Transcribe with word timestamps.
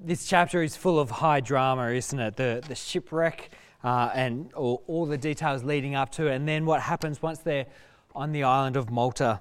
this 0.00 0.26
chapter 0.26 0.62
is 0.62 0.76
full 0.76 0.98
of 0.98 1.10
high 1.10 1.40
drama, 1.40 1.90
isn't 1.90 2.18
it? 2.18 2.36
The, 2.36 2.62
the 2.66 2.74
shipwreck 2.74 3.50
uh, 3.82 4.10
and 4.14 4.52
all, 4.54 4.82
all 4.86 5.06
the 5.06 5.18
details 5.18 5.64
leading 5.64 5.94
up 5.94 6.10
to 6.12 6.26
it, 6.28 6.34
and 6.34 6.48
then 6.48 6.66
what 6.66 6.82
happens 6.82 7.22
once 7.22 7.38
they're 7.40 7.66
on 8.14 8.32
the 8.32 8.42
island 8.42 8.76
of 8.76 8.90
Malta. 8.90 9.40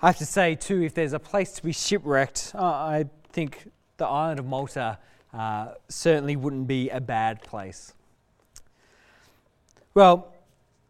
I 0.00 0.06
have 0.06 0.18
to 0.18 0.26
say, 0.26 0.54
too, 0.54 0.82
if 0.82 0.94
there's 0.94 1.12
a 1.12 1.18
place 1.18 1.52
to 1.52 1.62
be 1.62 1.72
shipwrecked, 1.72 2.52
uh, 2.54 2.64
I 2.64 3.04
think 3.30 3.70
the 3.96 4.06
island 4.06 4.40
of 4.40 4.46
Malta 4.46 4.98
uh, 5.32 5.74
certainly 5.88 6.36
wouldn't 6.36 6.66
be 6.66 6.90
a 6.90 7.00
bad 7.00 7.42
place. 7.42 7.94
Well, 9.94 10.34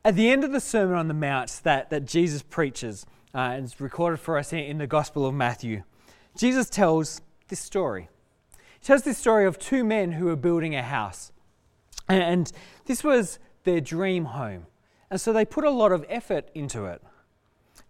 at 0.05 0.17
the 0.17 0.31
end 0.31 0.45
of 0.45 0.53
the 0.53 0.61
Sermon 0.61 0.97
on 0.97 1.09
the 1.09 1.15
Mount 1.15 1.61
that, 1.65 1.91
that 1.91 2.07
Jesus 2.07 2.43
preaches, 2.43 3.05
uh, 3.35 3.39
and 3.39 3.65
it's 3.65 3.81
recorded 3.81 4.19
for 4.19 4.39
us 4.39 4.53
in 4.53 4.79
the 4.79 4.87
Gospel 4.87 5.27
of 5.27 5.35
Matthew, 5.35 5.83
Jesus 6.37 6.71
tells 6.71 7.21
this 7.49 7.61
story. 7.61 8.09
Tells 8.83 9.03
this 9.03 9.19
story 9.19 9.47
of 9.47 9.59
two 9.59 9.85
men 9.85 10.13
who 10.13 10.27
were 10.27 10.37
building 10.37 10.75
a 10.75 10.83
house. 10.83 11.33
And 12.09 12.51
this 12.87 13.05
was 13.05 13.39
their 13.65 13.81
dream 13.81 14.27
home. 14.27 14.67
And 15.11 15.21
so 15.21 15.33
they 15.33 15.45
put 15.45 15.65
a 15.65 15.71
lot 15.71 15.93
of 15.93 16.05
effort 16.09 16.51
into 16.55 16.87
it. 16.87 17.03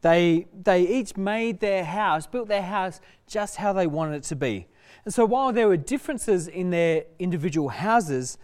They, 0.02 0.48
they 0.52 0.82
each 0.82 1.16
made 1.16 1.60
their 1.60 1.84
house, 1.84 2.26
built 2.26 2.48
their 2.48 2.62
house 2.62 3.00
just 3.26 3.56
how 3.56 3.72
they 3.72 3.86
wanted 3.86 4.16
it 4.16 4.22
to 4.24 4.36
be. 4.36 4.66
And 5.04 5.14
so 5.14 5.24
while 5.24 5.52
there 5.52 5.68
were 5.68 5.76
differences 5.76 6.48
in 6.48 6.70
their 6.70 7.04
individual 7.18 7.70
houses, 7.70 8.36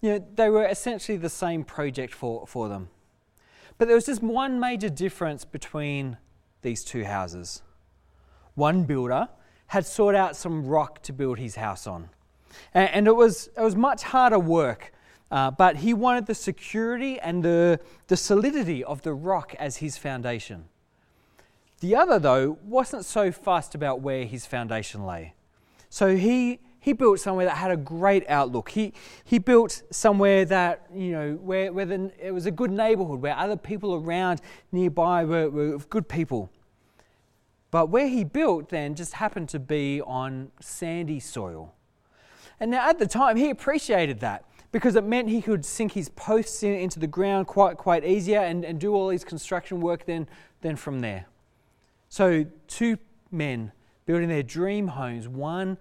you 0.00 0.10
know, 0.10 0.26
they 0.34 0.48
were 0.48 0.66
essentially 0.66 1.18
the 1.18 1.28
same 1.30 1.64
project 1.64 2.14
for, 2.14 2.46
for 2.46 2.68
them. 2.68 2.90
But 3.78 3.88
there 3.88 3.94
was 3.94 4.06
just 4.06 4.22
one 4.22 4.60
major 4.60 4.88
difference 4.88 5.44
between 5.44 6.18
these 6.62 6.84
two 6.84 7.04
houses. 7.04 7.62
One 8.54 8.84
builder 8.84 9.28
had 9.68 9.86
sought 9.86 10.14
out 10.14 10.36
some 10.36 10.66
rock 10.66 11.02
to 11.02 11.12
build 11.12 11.38
his 11.38 11.56
house 11.56 11.86
on. 11.86 12.10
And, 12.72 13.06
it, 13.06 13.14
was, 13.16 13.48
it 13.56 13.60
was 13.60 13.76
much 13.76 14.02
harder 14.02 14.38
work, 14.38 14.92
uh, 15.30 15.50
but 15.50 15.76
he 15.76 15.92
wanted 15.92 16.26
the 16.26 16.34
security 16.34 17.18
and 17.18 17.42
the, 17.42 17.80
the 18.06 18.16
solidity 18.16 18.82
of 18.84 19.02
the 19.02 19.12
rock 19.12 19.54
as 19.58 19.78
his 19.78 19.98
foundation. 19.98 20.66
The 21.80 21.94
other, 21.94 22.18
though, 22.18 22.58
wasn't 22.62 23.04
so 23.04 23.30
fussed 23.30 23.74
about 23.74 24.00
where 24.00 24.24
his 24.24 24.46
foundation 24.46 25.04
lay. 25.04 25.34
So 25.90 26.16
he, 26.16 26.60
he 26.80 26.92
built 26.92 27.20
somewhere 27.20 27.46
that 27.46 27.56
had 27.56 27.70
a 27.70 27.76
great 27.76 28.24
outlook. 28.28 28.70
He, 28.70 28.94
he 29.24 29.38
built 29.38 29.82
somewhere 29.90 30.44
that, 30.46 30.86
you 30.94 31.12
know, 31.12 31.34
where, 31.34 31.72
where 31.72 31.84
the, 31.84 32.12
it 32.18 32.30
was 32.30 32.46
a 32.46 32.50
good 32.50 32.70
neighborhood, 32.70 33.20
where 33.20 33.36
other 33.36 33.56
people 33.56 33.94
around 33.94 34.40
nearby 34.72 35.24
were, 35.24 35.50
were 35.50 35.78
good 35.78 36.08
people. 36.08 36.50
But 37.70 37.88
where 37.88 38.08
he 38.08 38.24
built 38.24 38.68
then 38.68 38.94
just 38.94 39.14
happened 39.14 39.48
to 39.50 39.58
be 39.58 40.00
on 40.00 40.50
sandy 40.60 41.20
soil. 41.20 41.74
And 42.60 42.70
now 42.70 42.88
at 42.88 42.98
the 42.98 43.06
time, 43.06 43.36
he 43.36 43.50
appreciated 43.50 44.20
that 44.20 44.44
because 44.72 44.96
it 44.96 45.04
meant 45.04 45.28
he 45.28 45.42
could 45.42 45.64
sink 45.64 45.92
his 45.92 46.08
posts 46.10 46.62
in, 46.62 46.74
into 46.74 46.98
the 46.98 47.06
ground 47.06 47.46
quite, 47.46 47.76
quite 47.76 48.04
easier 48.04 48.40
and, 48.40 48.64
and 48.64 48.78
do 48.78 48.94
all 48.94 49.10
his 49.10 49.24
construction 49.24 49.80
work 49.80 50.06
then, 50.06 50.28
then 50.62 50.76
from 50.76 51.00
there. 51.00 51.26
So, 52.08 52.46
two 52.68 52.98
men 53.30 53.72
building 54.06 54.28
their 54.28 54.42
dream 54.42 54.88
homes, 54.88 55.28
one 55.28 55.76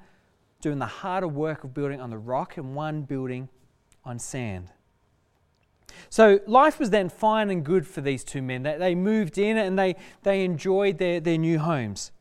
doing 0.61 0.79
the 0.79 0.85
harder 0.85 1.27
work 1.27 1.63
of 1.63 1.73
building 1.73 2.01
on 2.01 2.09
the 2.09 2.17
rock 2.17 2.57
and 2.57 2.75
one 2.75 3.03
building 3.03 3.47
on 4.03 4.17
sand. 4.17 4.71
So 6.09 6.39
life 6.47 6.79
was 6.79 6.89
then 6.89 7.09
fine 7.09 7.49
and 7.49 7.63
good 7.63 7.87
for 7.87 8.01
these 8.01 8.23
two 8.23 8.41
men. 8.41 8.63
They, 8.63 8.95
moved 8.95 9.37
in 9.37 9.57
and 9.57 9.77
they, 9.77 9.95
they 10.23 10.43
enjoyed 10.43 10.97
their, 10.97 11.19
their 11.19 11.37
new 11.37 11.59
homes. 11.59 12.11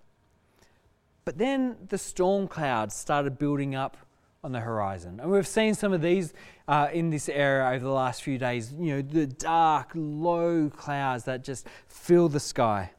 But 1.24 1.38
then 1.38 1.76
the 1.88 1.98
storm 1.98 2.48
clouds 2.48 2.94
started 2.94 3.38
building 3.38 3.74
up 3.74 3.96
on 4.42 4.52
the 4.52 4.60
horizon. 4.60 5.20
And 5.20 5.30
we've 5.30 5.46
seen 5.46 5.74
some 5.74 5.92
of 5.92 6.02
these 6.02 6.34
uh, 6.68 6.88
in 6.92 7.10
this 7.10 7.28
area 7.28 7.66
over 7.74 7.84
the 7.84 7.90
last 7.90 8.22
few 8.22 8.36
days. 8.36 8.72
You 8.78 8.96
know, 8.96 9.02
the 9.02 9.26
dark, 9.26 9.92
low 9.94 10.70
clouds 10.70 11.24
that 11.24 11.42
just 11.42 11.66
fill 11.88 12.28
the 12.28 12.40
sky. 12.40 12.92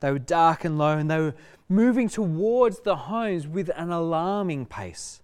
They 0.00 0.12
were 0.12 0.18
dark 0.18 0.64
and 0.64 0.78
low, 0.78 0.96
and 0.98 1.10
they 1.10 1.18
were 1.18 1.34
moving 1.68 2.08
towards 2.08 2.80
the 2.80 2.94
homes 2.94 3.46
with 3.48 3.70
an 3.74 3.90
alarming 3.90 4.66
pace. 4.66 5.22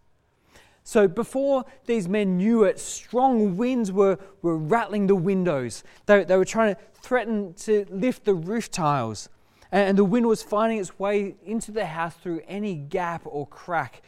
So 0.85 1.09
before 1.09 1.65
these 1.87 2.09
men 2.09 2.37
knew 2.37 2.65
it, 2.65 2.79
strong 2.79 3.57
winds 3.57 3.91
were, 3.91 4.19
were 4.43 4.59
rattling 4.59 5.07
the 5.07 5.17
windows. 5.17 5.83
They, 6.05 6.25
they 6.25 6.37
were 6.37 6.45
trying 6.45 6.75
to 6.75 6.81
threaten 7.01 7.55
to 7.55 7.87
lift 7.91 8.25
the 8.25 8.35
roof 8.35 8.71
tiles. 8.71 9.31
And, 9.73 9.99
the 9.99 10.05
wind 10.05 10.27
was 10.27 10.43
finding 10.43 10.79
its 10.79 10.99
way 10.99 11.37
into 11.45 11.73
the 11.73 11.87
house 11.87 12.15
through 12.15 12.43
any 12.47 12.77
gap 12.77 13.23
or 13.25 13.47
crack. 13.47 14.03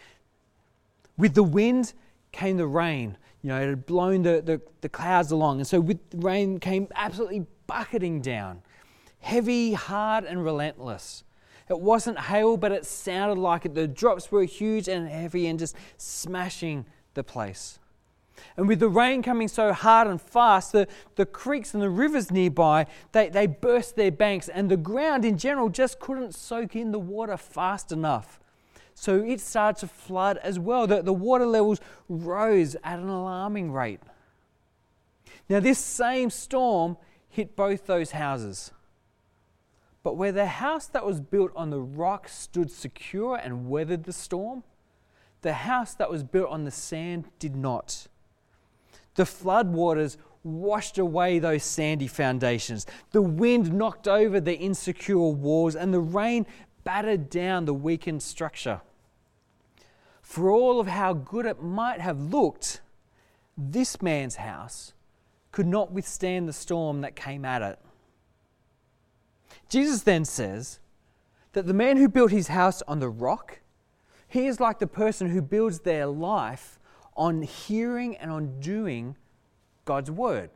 With 1.17 1.35
the 1.35 1.43
wind 1.43 1.95
came 2.31 2.59
the 2.59 2.67
rain. 2.67 3.17
You 3.43 3.49
know, 3.49 3.61
it 3.61 3.69
had 3.69 3.87
blown 3.87 4.23
the, 4.23 4.43
the, 4.45 4.61
the 4.83 4.89
clouds 4.89 5.33
along. 5.33 5.59
And 5.59 5.67
so 5.67 5.81
with 5.81 6.11
the 6.11 6.19
rain 6.19 6.61
came 6.61 6.89
absolutely 6.95 7.47
bucketing 7.67 8.21
down. 8.21 8.63
Heavy, 9.19 9.73
hard, 9.73 10.25
and 10.25 10.45
relentless. 10.45 11.25
It 11.69 11.81
wasn't 11.81 12.19
hail, 12.19 12.57
but 12.57 12.73
it 12.73 12.87
sounded 12.87 13.39
like 13.39 13.65
it. 13.65 13.75
The 13.75 13.89
drops 13.89 14.31
were 14.31 14.45
huge 14.45 14.89
and 14.89 15.09
heavy 15.09 15.47
and 15.49 15.59
just 15.59 15.77
smashing 15.97 16.87
the 17.15 17.25
place. 17.25 17.79
And 18.57 18.69
with 18.69 18.81
the 18.81 18.89
rain 18.89 19.23
coming 19.23 19.49
so 19.49 19.73
hard 19.73 20.07
and 20.09 20.21
fast, 20.21 20.73
the, 20.73 20.87
the 21.17 21.27
creeks 21.27 21.75
and 21.75 21.83
the 21.83 21.91
rivers 21.91 22.31
nearby, 22.31 22.87
they, 23.13 23.29
they 23.29 23.47
burst 23.47 23.97
their 23.97 24.11
banks, 24.11 24.49
and 24.49 24.71
the 24.71 24.77
ground 24.77 25.25
in 25.25 25.39
general 25.39 25.69
just 25.69 25.99
couldn't 25.99 26.35
soak 26.35 26.77
in 26.77 26.93
the 26.93 26.99
water 26.99 27.37
fast 27.37 27.93
enough. 27.93 28.39
So 28.95 29.23
it 29.23 29.41
started 29.41 29.81
to 29.81 29.89
flood 29.89 30.39
as 30.39 30.59
well. 30.59 30.87
The, 30.87 31.03
the 31.03 31.13
water 31.13 31.47
levels 31.47 31.81
rose 32.09 32.77
at 32.83 32.99
an 32.99 33.09
alarming 33.09 33.73
rate. 33.73 34.01
Now, 35.49 35.61
this 35.61 35.79
same 35.79 36.31
storm 36.31 36.97
hit 37.29 37.57
both 37.57 37.87
those 37.87 38.13
houses. 38.13 38.73
But 40.07 40.17
where 40.17 40.31
the 40.31 40.47
house 40.47 40.87
that 40.87 41.05
was 41.05 41.21
built 41.21 41.51
on 41.57 41.71
the 41.71 41.81
rock 41.81 42.29
stood 42.29 42.71
secure 42.71 43.35
and 43.35 43.69
weathered 43.69 44.05
the 44.05 44.13
storm, 44.13 44.63
the 45.43 45.53
house 45.53 45.95
that 45.95 46.09
was 46.09 46.23
built 46.23 46.49
on 46.49 46.63
the 46.63 46.71
sand 46.71 47.25
did 47.41 47.57
not. 47.57 48.07
The 49.17 49.27
flood 49.27 49.73
waters 49.73 50.17
washed 50.45 50.97
away 50.97 51.41
those 51.41 51.65
sandy 51.65 52.07
foundations. 52.07 52.87
The 53.11 53.21
wind 53.21 53.73
knocked 53.73 54.07
over 54.07 54.41
the 54.41 54.57
insecure 54.57 55.19
walls, 55.19 55.75
and 55.75 55.93
the 55.93 55.99
rain 55.99 56.47
battered 56.85 57.29
down 57.29 57.65
the 57.65 57.75
weakened 57.75 58.23
structure. 58.23 58.83
For 60.23 60.53
all 60.53 60.79
of 60.79 60.87
how 60.87 61.15
good 61.15 61.47
it 61.47 61.61
might 61.61 62.01
have 62.01 62.21
looked, 62.21 62.81
this 63.59 64.01
man's 64.01 64.37
house 64.37 64.93
could 65.51 65.67
not 65.67 65.91
withstand 65.91 66.49
the 66.49 66.53
storm 66.53 67.01
that 67.01 67.17
came 67.17 67.45
at 67.45 67.61
it. 67.61 67.81
Jesus 69.69 70.03
then 70.03 70.25
says 70.25 70.79
that 71.53 71.67
the 71.67 71.75
man 71.75 71.97
who 71.97 72.09
built 72.09 72.31
his 72.31 72.49
house 72.49 72.83
on 72.83 73.01
the 73.01 73.09
rock, 73.09 73.61
he 74.29 74.47
is 74.47 74.61
like 74.61 74.79
the 74.79 74.87
person 74.87 75.31
who 75.31 75.43
builds 75.43 75.81
their 75.81 76.07
life 76.07 76.79
on 77.17 77.43
hearing 77.43 78.17
and 78.17 78.31
on 78.31 78.61
doing 78.61 79.17
God's 79.85 80.11
word, 80.11 80.51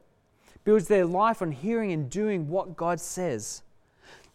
builds 0.65 0.89
their 0.89 1.07
life 1.07 1.43
on 1.43 1.53
hearing 1.53 1.91
and 1.91 2.11
doing 2.11 2.49
what 2.49 2.77
God 2.77 3.01
says. 3.01 3.63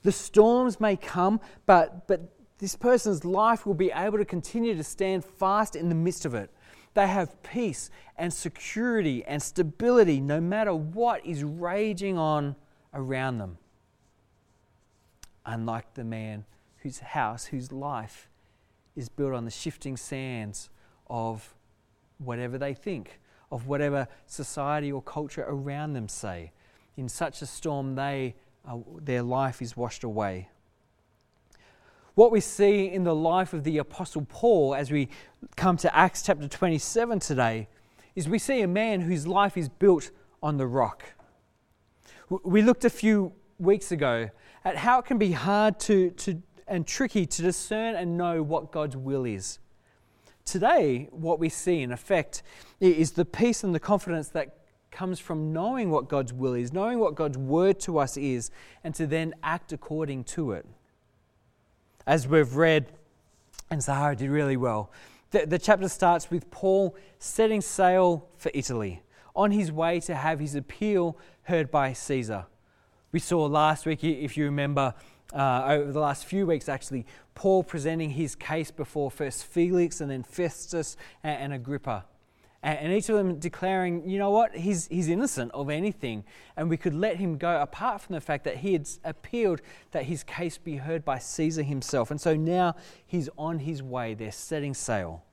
The 0.03 0.11
storms 0.11 0.79
may 0.79 0.95
come, 0.95 1.39
but, 1.65 2.07
but 2.07 2.21
this 2.57 2.75
person's 2.75 3.23
life 3.23 3.65
will 3.65 3.75
be 3.75 3.91
able 3.91 4.17
to 4.17 4.25
continue 4.25 4.75
to 4.75 4.83
stand 4.83 5.23
fast 5.23 5.75
in 5.75 5.89
the 5.89 5.95
midst 5.95 6.25
of 6.25 6.33
it. 6.35 6.49
They 6.95 7.07
have 7.07 7.41
peace 7.43 7.89
and 8.17 8.33
security 8.33 9.23
and 9.25 9.41
stability 9.41 10.19
no 10.19 10.41
matter 10.41 10.73
what 10.73 11.25
is 11.25 11.43
raging 11.43 12.17
on 12.17 12.55
around 12.93 13.37
them 13.37 13.57
unlike 15.45 15.93
the 15.93 16.03
man 16.03 16.45
whose 16.77 16.99
house, 16.99 17.45
whose 17.45 17.71
life 17.71 18.29
is 18.95 19.09
built 19.09 19.33
on 19.33 19.45
the 19.45 19.51
shifting 19.51 19.97
sands 19.97 20.69
of 21.07 21.53
whatever 22.17 22.57
they 22.57 22.73
think, 22.73 23.19
of 23.51 23.67
whatever 23.67 24.07
society 24.25 24.91
or 24.91 25.01
culture 25.01 25.45
around 25.47 25.93
them 25.93 26.07
say. 26.07 26.51
In 26.97 27.09
such 27.09 27.41
a 27.41 27.45
storm, 27.45 27.95
they, 27.95 28.35
uh, 28.67 28.77
their 29.01 29.21
life 29.21 29.61
is 29.61 29.75
washed 29.75 30.03
away. 30.03 30.49
What 32.15 32.31
we 32.31 32.39
see 32.39 32.85
in 32.85 33.03
the 33.03 33.13
life 33.15 33.53
of 33.53 33.65
the 33.65 33.77
Apostle 33.77 34.25
Paul 34.29 34.73
as 34.73 34.89
we 34.89 35.09
come 35.57 35.75
to 35.77 35.93
Acts 35.95 36.21
chapter 36.21 36.47
27 36.47 37.19
today 37.19 37.67
is 38.15 38.29
we 38.29 38.39
see 38.39 38.61
a 38.61 38.67
man 38.67 39.01
whose 39.01 39.27
life 39.27 39.57
is 39.57 39.67
built 39.67 40.11
on 40.41 40.55
the 40.55 40.65
rock. 40.65 41.03
We 42.29 42.61
looked 42.61 42.85
a 42.85 42.89
few 42.89 43.33
weeks 43.59 43.91
ago 43.91 44.29
at 44.65 44.75
how 44.75 44.99
it 44.99 45.05
can 45.05 45.17
be 45.17 45.31
hard 45.31 45.79
to, 45.79 46.09
to, 46.09 46.41
and 46.67 46.85
tricky 46.85 47.25
to 47.25 47.41
discern 47.41 47.95
and 47.95 48.17
know 48.17 48.43
what 48.43 48.71
God's 48.71 48.97
will 48.97 49.23
is. 49.23 49.59
Today, 50.43 51.07
what 51.11 51.39
we 51.39 51.47
see 51.47 51.81
in 51.81 51.91
effect 51.91 52.43
is 52.81 53.11
the 53.11 53.23
peace 53.23 53.63
and 53.63 53.73
the 53.73 53.79
confidence 53.79 54.27
that 54.29 54.57
comes 54.91 55.19
from 55.19 55.53
knowing 55.53 55.89
what 55.89 56.09
God's 56.09 56.33
will 56.33 56.53
is, 56.53 56.73
knowing 56.73 56.99
what 56.99 57.15
God's 57.15 57.37
word 57.37 57.79
to 57.81 57.99
us 57.99 58.17
is, 58.17 58.51
and 58.83 58.93
to 58.95 59.07
then 59.07 59.33
act 59.43 59.71
according 59.71 60.23
to 60.25 60.51
it. 60.51 60.65
As 62.05 62.27
we've 62.27 62.55
read, 62.55 62.91
and 63.71 63.83
Sahara 63.83 64.15
did 64.15 64.29
really 64.29 64.57
well, 64.57 64.91
The, 65.31 65.45
the 65.45 65.59
chapter 65.59 65.89
starts 65.89 66.31
with 66.31 66.49
Paul 66.49 66.95
setting 67.19 67.61
sail 67.61 68.29
for 68.37 68.51
Italy 68.53 69.01
on 69.35 69.51
his 69.51 69.71
way 69.71 69.99
to 70.01 70.15
have 70.15 70.39
his 70.39 70.55
appeal 70.55 71.17
heard 71.43 71.69
by 71.69 71.91
Caesar. 71.93 72.45
We 73.15 73.19
saw 73.19 73.45
last 73.45 73.85
week, 73.85 74.03
if 74.03 74.35
you 74.35 74.43
remember, 74.43 74.93
uh, 75.33 75.63
over 75.67 75.89
the 75.93 76.01
last 76.01 76.25
few 76.25 76.45
weeks 76.45 76.67
actually, 76.67 77.05
Paul 77.33 77.63
presenting 77.63 78.09
his 78.09 78.35
case 78.35 78.71
before 78.71 79.09
first 79.09 79.45
Felix 79.45 80.01
and 80.01 80.11
then 80.11 80.21
Festus 80.21 80.97
and, 81.23 81.43
and 81.43 81.53
Agrippa. 81.53 82.03
And, 82.61 82.77
and 82.77 82.91
each 82.91 83.07
of 83.07 83.15
them 83.15 83.39
declaring, 83.39 84.05
you 84.05 84.19
know 84.19 84.31
what, 84.31 84.53
he's, 84.53 84.87
he's 84.87 85.07
innocent 85.07 85.53
of 85.53 85.69
anything. 85.69 86.25
And 86.57 86.69
we 86.69 86.75
could 86.75 86.93
let 86.93 87.15
him 87.15 87.37
go 87.37 87.61
apart 87.61 88.01
from 88.01 88.15
the 88.15 88.19
fact 88.19 88.43
that 88.43 88.57
he 88.57 88.73
had 88.73 88.89
appealed 89.05 89.61
that 89.91 90.03
his 90.03 90.21
case 90.21 90.57
be 90.57 90.75
heard 90.75 91.05
by 91.05 91.17
Caesar 91.17 91.63
himself. 91.63 92.11
And 92.11 92.19
so 92.19 92.35
now 92.35 92.75
he's 93.07 93.29
on 93.37 93.59
his 93.59 93.81
way, 93.81 94.13
they're 94.13 94.29
setting 94.29 94.73
sail. 94.73 95.23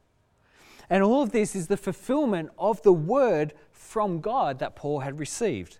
And 0.89 1.03
all 1.03 1.25
of 1.25 1.33
this 1.33 1.57
is 1.57 1.67
the 1.67 1.77
fulfillment 1.77 2.51
of 2.61 2.81
the 2.83 2.93
word 2.93 3.55
from 3.73 4.21
God 4.21 4.61
that 4.61 4.77
Paul 4.77 5.01
had 5.01 5.19
received. 5.19 5.79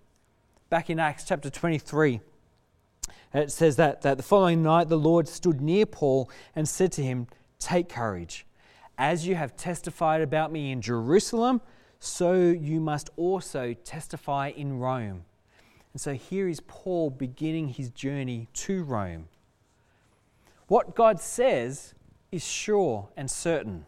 Back 0.73 0.89
in 0.89 0.99
Acts 0.99 1.23
chapter 1.23 1.51
23, 1.51 2.19
it 3.35 3.51
says 3.51 3.75
that, 3.75 4.01
that 4.01 4.17
the 4.17 4.23
following 4.23 4.63
night 4.63 4.89
the 4.89 4.97
Lord 4.97 5.27
stood 5.27 5.61
near 5.61 5.85
Paul 5.85 6.31
and 6.55 6.67
said 6.67 6.91
to 6.93 7.03
him, 7.03 7.27
Take 7.59 7.89
courage. 7.89 8.47
As 8.97 9.27
you 9.27 9.35
have 9.35 9.55
testified 9.55 10.21
about 10.21 10.51
me 10.51 10.71
in 10.71 10.81
Jerusalem, 10.81 11.61
so 11.99 12.33
you 12.33 12.79
must 12.79 13.11
also 13.17 13.75
testify 13.85 14.47
in 14.47 14.79
Rome. 14.79 15.25
And 15.93 16.01
so 16.01 16.15
here 16.15 16.47
is 16.47 16.59
Paul 16.61 17.11
beginning 17.11 17.67
his 17.67 17.91
journey 17.91 18.47
to 18.53 18.83
Rome. 18.83 19.27
What 20.69 20.95
God 20.95 21.21
says 21.21 21.93
is 22.31 22.43
sure 22.43 23.09
and 23.15 23.29
certain. 23.29 23.85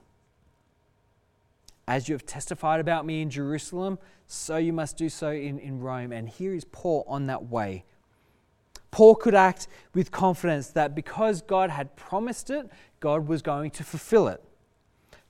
As 1.88 2.10
you 2.10 2.16
have 2.16 2.26
testified 2.26 2.80
about 2.80 3.06
me 3.06 3.22
in 3.22 3.30
Jerusalem, 3.30 4.00
so 4.28 4.58
you 4.58 4.74
must 4.74 4.98
do 4.98 5.08
so 5.10 5.32
in, 5.32 5.60
in 5.60 5.80
Rome. 5.80 6.12
And 6.12 6.28
here 6.28 6.54
is 6.54 6.66
Paul 6.66 7.06
on 7.08 7.28
that 7.28 7.46
way. 7.46 7.86
Paul 8.90 9.16
could 9.16 9.36
act 9.36 9.68
with 9.94 10.10
confidence 10.10 10.70
that 10.70 10.96
because 10.96 11.42
God 11.42 11.70
had 11.70 11.96
promised 11.96 12.50
it, 12.50 12.70
God 13.00 13.28
was 13.28 13.42
going 13.42 13.72
to 13.72 13.84
fulfill 13.84 14.28
it. 14.28 14.42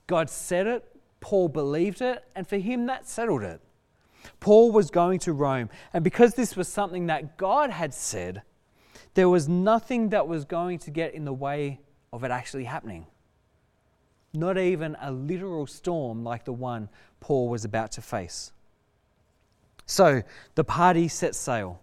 God 0.06 0.30
said 0.30 0.66
it, 0.66 0.84
Paul 1.20 1.48
believed 1.48 2.00
it, 2.00 2.24
and 2.34 2.46
for 2.46 2.58
him 2.58 2.86
that 2.86 3.08
settled 3.08 3.42
it. 3.42 3.60
Paul 4.40 4.70
was 4.70 4.90
going 4.90 5.18
to 5.20 5.32
Rome, 5.32 5.68
and 5.92 6.04
because 6.04 6.34
this 6.34 6.56
was 6.56 6.68
something 6.68 7.06
that 7.06 7.36
God 7.36 7.70
had 7.70 7.92
said, 7.92 8.42
there 9.14 9.28
was 9.28 9.48
nothing 9.48 10.10
that 10.10 10.28
was 10.28 10.44
going 10.44 10.78
to 10.80 10.90
get 10.90 11.14
in 11.14 11.24
the 11.24 11.32
way 11.32 11.80
of 12.12 12.22
it 12.22 12.30
actually 12.30 12.64
happening 12.64 13.06
not 14.36 14.58
even 14.58 14.96
a 15.00 15.10
literal 15.10 15.66
storm 15.66 16.24
like 16.24 16.44
the 16.44 16.52
one 16.52 16.88
Paul 17.20 17.48
was 17.48 17.64
about 17.64 17.92
to 17.92 18.02
face. 18.02 18.52
So 19.86 20.22
the 20.54 20.64
party 20.64 21.08
set 21.08 21.34
sail. 21.34 21.80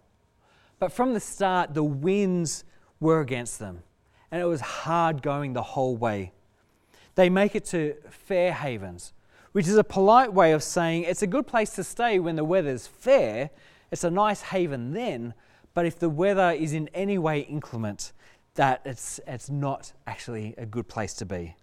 But 0.80 0.92
from 0.92 1.14
the 1.14 1.20
start, 1.20 1.74
the 1.74 1.84
winds 1.84 2.66
were 3.00 3.22
against 3.22 3.60
them, 3.60 3.84
and 4.32 4.42
it 4.42 4.46
was 4.46 4.62
hard 4.62 5.22
going 5.22 5.54
the 5.54 5.64
whole 5.64 5.96
way. 5.96 6.34
They 7.16 7.30
make 7.30 7.56
it 7.56 7.66
to 7.66 7.96
Fair 8.10 8.52
Havens, 8.52 9.14
which 9.54 9.68
is 9.68 9.78
a 9.78 9.84
polite 9.84 10.34
way 10.34 10.52
of 10.52 10.64
saying 10.64 11.04
it's 11.04 11.22
a 11.22 11.28
good 11.28 11.48
place 11.48 11.72
to 11.76 11.84
stay 11.84 12.20
when 12.20 12.36
the 12.36 12.44
weather's 12.44 12.88
fair. 12.88 13.52
It's 13.92 14.04
a 14.04 14.12
nice 14.12 14.42
haven 14.42 14.94
then, 14.94 15.34
but 15.74 15.86
if 15.86 16.00
the 16.00 16.10
weather 16.10 16.52
is 16.52 16.74
in 16.74 16.90
any 16.94 17.18
way 17.18 17.42
inclement, 17.42 18.12
that 18.56 18.82
it's, 18.86 19.20
it's 19.28 19.50
not 19.50 19.94
actually 20.06 20.54
a 20.58 20.66
good 20.66 20.88
place 20.88 21.14
to 21.16 21.26
be. 21.26 21.56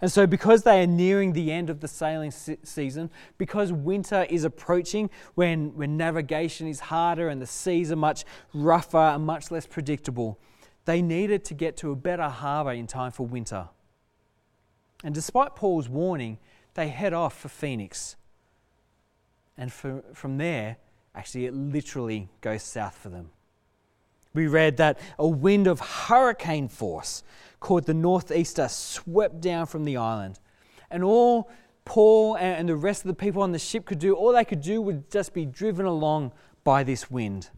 And 0.00 0.10
so, 0.10 0.26
because 0.26 0.62
they 0.62 0.82
are 0.82 0.86
nearing 0.86 1.32
the 1.32 1.50
end 1.50 1.70
of 1.70 1.80
the 1.80 1.88
sailing 1.88 2.30
se- 2.30 2.58
season, 2.62 3.10
because 3.38 3.72
winter 3.72 4.26
is 4.30 4.44
approaching 4.44 5.10
when, 5.34 5.74
when 5.74 5.96
navigation 5.96 6.66
is 6.66 6.80
harder 6.80 7.28
and 7.28 7.40
the 7.40 7.46
seas 7.46 7.90
are 7.90 7.96
much 7.96 8.24
rougher 8.52 8.98
and 8.98 9.24
much 9.24 9.50
less 9.50 9.66
predictable, 9.66 10.38
they 10.84 11.02
needed 11.02 11.44
to 11.46 11.54
get 11.54 11.76
to 11.78 11.90
a 11.90 11.96
better 11.96 12.28
harbour 12.28 12.72
in 12.72 12.86
time 12.86 13.12
for 13.12 13.26
winter. 13.26 13.68
And 15.04 15.14
despite 15.14 15.56
Paul's 15.56 15.88
warning, 15.88 16.38
they 16.74 16.88
head 16.88 17.12
off 17.12 17.38
for 17.38 17.48
Phoenix. 17.48 18.16
And 19.56 19.72
for, 19.72 20.02
from 20.14 20.38
there, 20.38 20.76
actually, 21.14 21.46
it 21.46 21.54
literally 21.54 22.28
goes 22.40 22.62
south 22.62 22.96
for 22.96 23.08
them. 23.08 23.30
We 24.34 24.46
read 24.46 24.76
that 24.78 24.98
a 25.18 25.28
wind 25.28 25.66
of 25.66 25.80
hurricane 25.80 26.68
force 26.68 27.22
called 27.60 27.84
the 27.84 27.94
Northeaster 27.94 28.68
swept 28.68 29.40
down 29.40 29.66
from 29.66 29.84
the 29.84 29.96
island. 29.96 30.38
And 30.90 31.04
all 31.04 31.50
Paul 31.84 32.36
and 32.36 32.68
the 32.68 32.76
rest 32.76 33.02
of 33.02 33.08
the 33.08 33.14
people 33.14 33.42
on 33.42 33.52
the 33.52 33.58
ship 33.58 33.84
could 33.84 33.98
do, 33.98 34.14
all 34.14 34.32
they 34.32 34.44
could 34.44 34.60
do 34.60 34.80
would 34.80 35.10
just 35.10 35.32
be 35.32 35.44
driven 35.44 35.86
along 35.86 36.32
by 36.64 36.82
this 36.82 37.10
wind. 37.10 37.50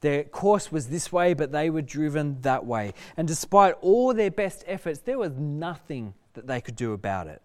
Their 0.00 0.24
course 0.24 0.70
was 0.70 0.88
this 0.88 1.10
way, 1.10 1.32
but 1.32 1.50
they 1.50 1.70
were 1.70 1.82
driven 1.82 2.40
that 2.42 2.66
way. 2.66 2.92
And 3.16 3.26
despite 3.26 3.74
all 3.80 4.12
their 4.12 4.30
best 4.30 4.62
efforts, 4.66 5.00
there 5.00 5.18
was 5.18 5.32
nothing 5.32 6.14
that 6.34 6.46
they 6.46 6.60
could 6.60 6.76
do 6.76 6.92
about 6.92 7.26
it. 7.26 7.40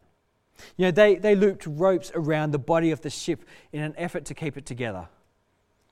You 0.76 0.88
know, 0.88 0.92
they, 0.92 1.16
they 1.16 1.36
looped 1.36 1.66
ropes 1.66 2.12
around 2.14 2.52
the 2.52 2.60
body 2.60 2.92
of 2.92 3.00
the 3.00 3.10
ship 3.10 3.46
in 3.72 3.82
an 3.82 3.94
effort 3.98 4.26
to 4.26 4.34
keep 4.34 4.58
it 4.58 4.66
together 4.66 5.08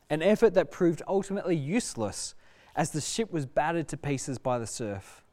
an 0.10 0.22
effort 0.22 0.54
that 0.54 0.72
proved 0.72 1.02
ultimately 1.08 1.56
useless 1.56 2.36
as 2.76 2.92
the 2.92 3.02
ship 3.02 3.32
was 3.32 3.46
battered 3.46 3.88
to 3.90 3.98
pieces 3.98 4.38
by 4.38 4.60
the 4.60 4.68
surf. 4.68 5.24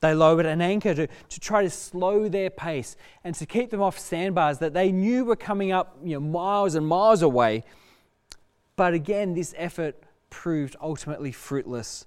They 0.00 0.14
lowered 0.14 0.46
an 0.46 0.62
anchor 0.62 0.94
to, 0.94 1.06
to 1.06 1.40
try 1.40 1.62
to 1.62 1.70
slow 1.70 2.28
their 2.28 2.50
pace 2.50 2.96
and 3.22 3.34
to 3.34 3.46
keep 3.46 3.70
them 3.70 3.82
off 3.82 3.98
sandbars 3.98 4.58
that 4.58 4.72
they 4.72 4.92
knew 4.92 5.24
were 5.24 5.36
coming 5.36 5.72
up 5.72 5.98
you 6.02 6.14
know, 6.14 6.20
miles 6.20 6.74
and 6.74 6.86
miles 6.86 7.22
away. 7.22 7.64
But 8.76 8.94
again, 8.94 9.34
this 9.34 9.54
effort 9.58 10.02
proved 10.30 10.76
ultimately 10.80 11.32
fruitless 11.32 12.06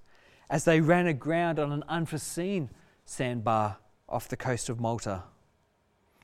as 0.50 0.66
they 0.66 0.82
ran 0.82 1.08
aground 1.08 1.60
on 1.60 1.72
an 1.72 1.84
unforeseen 1.88 2.70
sandbar 3.06 3.78
off 4.10 4.28
the 4.28 4.38
coast 4.38 4.70
of 4.70 4.80
Malta. 4.80 5.24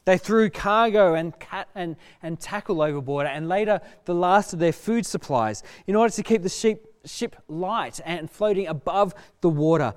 They 0.10 0.18
threw 0.18 0.50
cargo 0.50 1.14
and, 1.14 1.38
cat 1.38 1.70
and, 1.76 1.96
and 2.24 2.40
tackle 2.40 2.82
overboard, 2.82 3.28
and 3.28 3.48
later 3.48 3.80
the 4.06 4.16
last 4.16 4.54
of 4.54 4.58
their 4.58 4.74
food 4.74 5.06
supplies, 5.06 5.62
in 5.86 5.96
order 5.96 6.12
to 6.12 6.24
keep 6.24 6.42
the 6.42 6.50
ship, 6.50 6.96
ship 7.06 7.36
light 7.48 8.02
and 8.04 8.28
floating 8.28 8.66
above 8.66 9.14
the 9.42 9.52
water. 9.52 9.94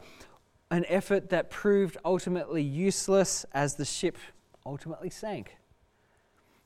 An 0.70 0.84
effort 0.88 1.30
that 1.30 1.48
proved 1.48 1.96
ultimately 2.04 2.62
useless 2.62 3.46
as 3.54 3.76
the 3.76 3.86
ship 3.86 4.18
ultimately 4.66 5.08
sank. 5.08 5.56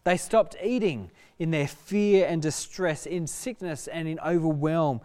They 0.03 0.17
stopped 0.17 0.57
eating 0.61 1.13
in 1.39 1.53
their 1.53 1.69
fear 1.69 2.27
and 2.27 2.43
distress, 2.43 3.07
in 3.07 3.29
sickness 3.29 3.87
and 3.87 4.09
in 4.09 4.19
overwhelm. 4.19 5.03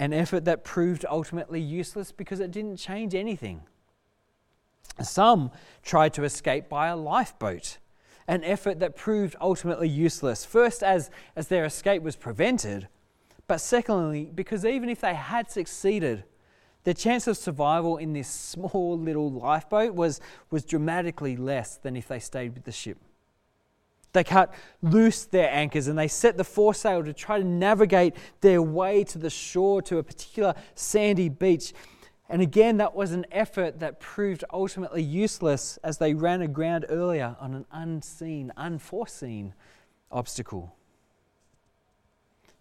An 0.00 0.12
effort 0.12 0.46
that 0.46 0.64
proved 0.64 1.04
ultimately 1.08 1.60
useless 1.60 2.10
because 2.10 2.40
it 2.40 2.50
didn't 2.50 2.78
change 2.78 3.14
anything. 3.14 3.60
Some 5.02 5.50
tried 5.82 6.14
to 6.14 6.24
escape 6.24 6.68
by 6.68 6.88
a 6.88 6.96
lifeboat, 6.96 7.78
an 8.26 8.44
effort 8.44 8.80
that 8.80 8.96
proved 8.96 9.36
ultimately 9.40 9.88
useless. 9.88 10.44
First, 10.44 10.82
as, 10.82 11.10
as 11.36 11.48
their 11.48 11.64
escape 11.64 12.02
was 12.02 12.16
prevented, 12.16 12.88
but 13.46 13.58
secondly, 13.58 14.30
because 14.34 14.64
even 14.64 14.88
if 14.88 15.00
they 15.00 15.14
had 15.14 15.50
succeeded, 15.50 16.24
their 16.84 16.94
chance 16.94 17.26
of 17.26 17.36
survival 17.36 17.96
in 17.96 18.12
this 18.12 18.28
small 18.28 18.98
little 18.98 19.30
lifeboat 19.30 19.94
was, 19.94 20.20
was 20.50 20.64
dramatically 20.64 21.36
less 21.36 21.76
than 21.76 21.96
if 21.96 22.08
they 22.08 22.18
stayed 22.18 22.54
with 22.54 22.64
the 22.64 22.72
ship. 22.72 22.98
They 24.12 24.24
cut 24.24 24.54
loose 24.82 25.24
their 25.24 25.50
anchors 25.50 25.86
and 25.86 25.98
they 25.98 26.08
set 26.08 26.36
the 26.36 26.44
foresail 26.44 27.04
to 27.04 27.12
try 27.12 27.38
to 27.38 27.44
navigate 27.44 28.16
their 28.40 28.62
way 28.62 29.04
to 29.04 29.18
the 29.18 29.30
shore 29.30 29.82
to 29.82 29.98
a 29.98 30.02
particular 30.02 30.54
sandy 30.74 31.28
beach. 31.28 31.72
And 32.28 32.42
again, 32.42 32.76
that 32.76 32.94
was 32.94 33.12
an 33.12 33.24
effort 33.32 33.80
that 33.80 34.00
proved 34.00 34.44
ultimately 34.52 35.02
useless 35.02 35.78
as 35.82 35.98
they 35.98 36.12
ran 36.12 36.42
aground 36.42 36.84
earlier 36.88 37.36
on 37.40 37.54
an 37.54 37.64
unseen, 37.72 38.52
unforeseen 38.56 39.54
obstacle. 40.12 40.74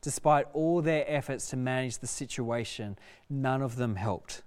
Despite 0.01 0.47
all 0.53 0.81
their 0.81 1.03
efforts 1.07 1.49
to 1.49 1.57
manage 1.57 1.97
the 1.97 2.07
situation, 2.07 2.97
none 3.29 3.61
of 3.61 3.75
them 3.75 3.95
helped. 3.95 4.41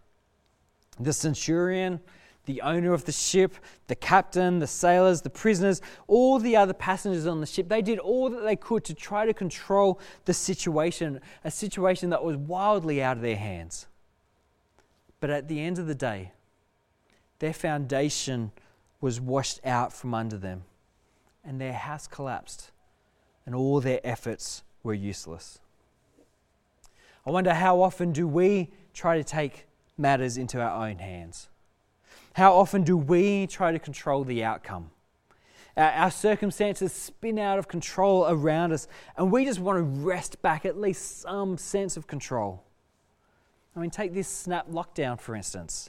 The 0.99 1.13
centurion, 1.13 2.01
the 2.47 2.63
owner 2.63 2.95
of 2.95 3.05
the 3.05 3.13
ship, 3.13 3.57
the 3.89 3.95
captain, 3.95 4.59
the 4.59 4.67
sailors, 4.67 5.21
the 5.21 5.29
prisoners, 5.29 5.83
all 6.07 6.39
the 6.39 6.57
other 6.57 6.73
passengers 6.73 7.27
on 7.27 7.41
the 7.41 7.47
ship, 7.47 7.69
they 7.69 7.83
did 7.83 7.99
all 7.99 8.31
that 8.31 8.41
they 8.41 8.57
could 8.57 8.85
to 8.85 8.95
try 8.95 9.27
to 9.27 9.35
control 9.35 10.01
the 10.25 10.33
situation, 10.33 11.21
a 11.45 11.51
situation 11.51 12.09
that 12.11 12.25
was 12.25 12.37
wildly 12.37 13.03
out 13.03 13.19
of 13.19 13.23
their 13.23 13.37
hands. 13.37 13.87
But 15.21 15.31
at 15.31 15.49
the 15.49 15.61
end 15.61 15.79
of 15.79 15.87
the 15.87 15.95
day, 15.95 16.33
their 17.39 17.53
foundation 17.53 18.53
was 19.01 19.21
washed 19.21 19.61
out 19.65 19.93
from 19.93 20.15
under 20.15 20.37
them, 20.37 20.65
and 21.45 21.61
their 21.61 21.73
house 21.73 22.07
collapsed, 22.07 22.71
and 23.47 23.55
all 23.55 23.81
their 23.81 24.01
efforts 24.03 24.63
were 24.83 24.95
useless. 24.95 25.59
I 27.27 27.31
wonder 27.31 27.55
how 27.55 27.83
often 27.83 28.13
do 28.13 28.27
we 28.27 28.71
try 28.95 29.19
to 29.19 29.25
take 29.25 29.67
matters 29.99 30.37
into 30.37 30.61
our 30.61 30.87
own 30.87 30.99
hands? 30.99 31.49
How 32.35 32.55
often 32.55 32.83
do 32.83 32.97
we 32.97 33.47
try 33.47 33.73
to 33.73 33.79
control 33.79 34.25
the 34.25 34.43
outcome? 34.43 34.91
Our 35.77 36.11
circumstances 36.11 36.93
spin 36.93 37.39
out 37.39 37.59
of 37.59 37.69
control 37.69 38.27
around 38.29 38.73
us, 38.73 38.89
and 39.17 39.31
we 39.31 39.45
just 39.45 39.61
want 39.61 39.79
to 39.79 39.83
wrest 39.83 40.43
back 40.43 40.65
at 40.65 40.79
least 40.79 41.21
some 41.21 41.59
sense 41.59 41.97
of 41.97 42.07
control. 42.07 42.65
I 43.81 43.83
mean, 43.83 43.91
take 43.91 44.13
this 44.13 44.29
snap 44.29 44.69
lockdown, 44.69 45.19
for 45.19 45.35
instance. 45.35 45.89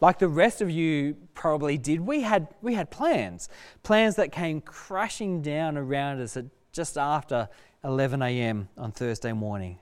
Like 0.00 0.18
the 0.18 0.26
rest 0.26 0.60
of 0.60 0.68
you 0.68 1.14
probably 1.32 1.78
did, 1.78 2.00
we 2.00 2.22
had, 2.22 2.48
we 2.60 2.74
had 2.74 2.90
plans. 2.90 3.48
Plans 3.84 4.16
that 4.16 4.32
came 4.32 4.60
crashing 4.60 5.40
down 5.40 5.78
around 5.78 6.20
us 6.20 6.36
at 6.36 6.46
just 6.72 6.98
after 6.98 7.48
11 7.84 8.20
a.m. 8.20 8.68
on 8.76 8.90
Thursday 8.90 9.32
morning. 9.32 9.78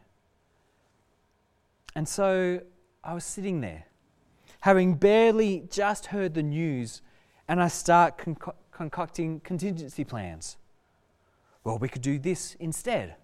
And 1.95 2.07
so 2.07 2.61
I 3.03 3.15
was 3.15 3.25
sitting 3.25 3.63
there, 3.63 3.87
having 4.61 4.97
barely 4.97 5.65
just 5.71 6.07
heard 6.07 6.35
the 6.35 6.43
news, 6.43 7.01
and 7.49 7.63
I 7.63 7.69
start 7.69 8.19
conco- 8.19 8.57
concocting 8.73 9.41
contingency 9.41 10.05
plans. 10.05 10.59
Well, 11.65 11.79
we 11.79 11.89
could 11.89 12.03
do 12.03 12.19
this 12.19 12.57
instead. 12.61 13.17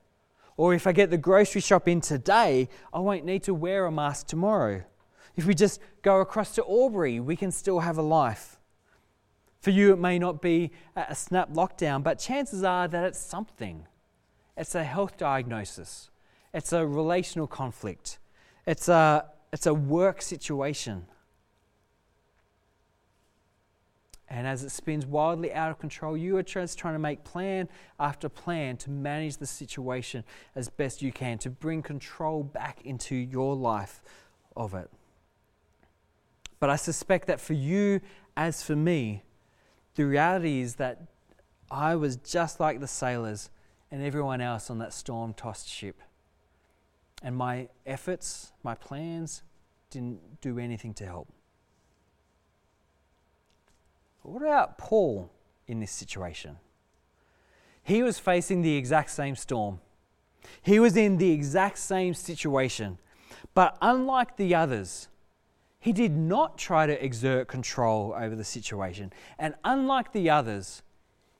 Or 0.57 0.75
if 0.75 0.87
I 0.87 0.93
get 0.93 1.11
the 1.11 1.19
grocery 1.19 1.61
shop 1.61 1.89
in 1.89 2.01
today, 2.01 2.69
I 2.93 2.99
won't 2.99 3.25
need 3.25 3.43
to 3.45 3.55
wear 3.55 3.87
a 3.87 3.93
mask 3.93 4.27
tomorrow. 4.27 4.85
If 5.37 5.47
we 5.47 5.55
just 5.55 5.81
go 6.03 6.21
across 6.21 6.55
to 6.57 6.65
Albury, 6.65 7.21
we 7.21 7.37
can 7.37 7.51
still 7.51 7.81
have 7.81 7.99
a 7.99 8.03
life. 8.03 8.59
For 9.61 9.71
you, 9.71 9.93
it 9.93 9.99
may 9.99 10.19
not 10.19 10.43
be 10.43 10.73
a 10.97 11.15
snap 11.15 11.53
lockdown, 11.53 12.03
but 12.03 12.19
chances 12.19 12.65
are 12.65 12.89
that 12.89 13.05
it's 13.05 13.19
something. 13.19 13.87
It's 14.57 14.75
a 14.75 14.85
health 14.85 15.17
diagnosis, 15.17 16.11
it's 16.53 16.73
a 16.73 16.87
relational 16.87 17.47
conflict, 17.47 18.19
it's 18.67 18.89
a, 18.89 19.25
it's 19.53 19.67
a 19.67 19.73
work 19.73 20.21
situation. 20.21 21.07
And 24.33 24.47
as 24.47 24.65
it 24.65 24.71
spins 24.71 25.05
wildly 25.05 25.53
out 25.53 25.71
of 25.71 25.79
control, 25.79 26.17
you 26.17 26.39
are 26.39 26.43
just 26.43 26.79
trying 26.79 26.95
to 26.95 26.99
make 26.99 27.23
plan 27.23 27.69
after 28.01 28.31
plan 28.31 28.79
to 28.79 28.91
manage 28.91 29.37
the 29.37 29.47
situation 29.47 30.25
as 30.57 30.71
best 30.71 31.03
you 31.03 31.13
can, 31.13 31.37
to 31.39 31.51
bring 31.51 31.83
control 31.83 32.43
back 32.43 32.81
into 32.83 33.15
your 33.15 33.55
life 33.55 34.01
of 34.57 34.73
it. 34.73 34.91
But 36.61 36.71
I 36.71 36.77
suspect 36.77 37.27
that 37.27 37.43
for 37.43 37.53
you, 37.53 38.01
as 38.35 38.63
for 38.63 38.75
me, 38.75 39.23
the 39.97 40.07
reality 40.07 40.63
is 40.63 40.77
that 40.77 41.03
I 41.71 41.95
was 41.97 42.17
just 42.17 42.59
like 42.59 42.81
the 42.81 42.89
sailors 42.89 43.51
and 43.91 44.03
everyone 44.03 44.41
else 44.41 44.71
on 44.71 44.79
that 44.79 44.95
storm 44.95 45.35
tossed 45.35 45.69
ship. 45.69 46.01
And 47.23 47.37
my 47.37 47.69
efforts, 47.85 48.53
my 48.63 48.77
plans, 48.77 49.43
didn't 49.91 50.41
do 50.41 50.59
anything 50.59 50.95
to 50.95 51.05
help. 51.05 51.29
But 54.23 54.31
what 54.31 54.43
about 54.43 54.79
Paul 54.79 55.31
in 55.67 55.81
this 55.81 55.93
situation? 55.93 56.57
He 57.83 58.03
was 58.03 58.19
facing 58.19 58.63
the 58.63 58.77
exact 58.77 59.11
same 59.11 59.37
storm. 59.37 59.81
He 60.63 60.79
was 60.79 60.97
in 60.97 61.19
the 61.19 61.33
exact 61.33 61.79
same 61.79 62.15
situation. 62.15 62.99
But 63.55 63.77
unlike 63.83 64.37
the 64.37 64.55
others, 64.55 65.09
he 65.81 65.93
did 65.93 66.13
not 66.13 66.59
try 66.59 66.87
to 66.87 67.05
exert 67.05 67.49
control 67.49 68.15
over 68.17 68.37
the 68.37 68.45
situation. 68.45 69.13
And 69.39 69.55
unlike 69.65 70.13
the 70.13 70.31
others, 70.31 70.83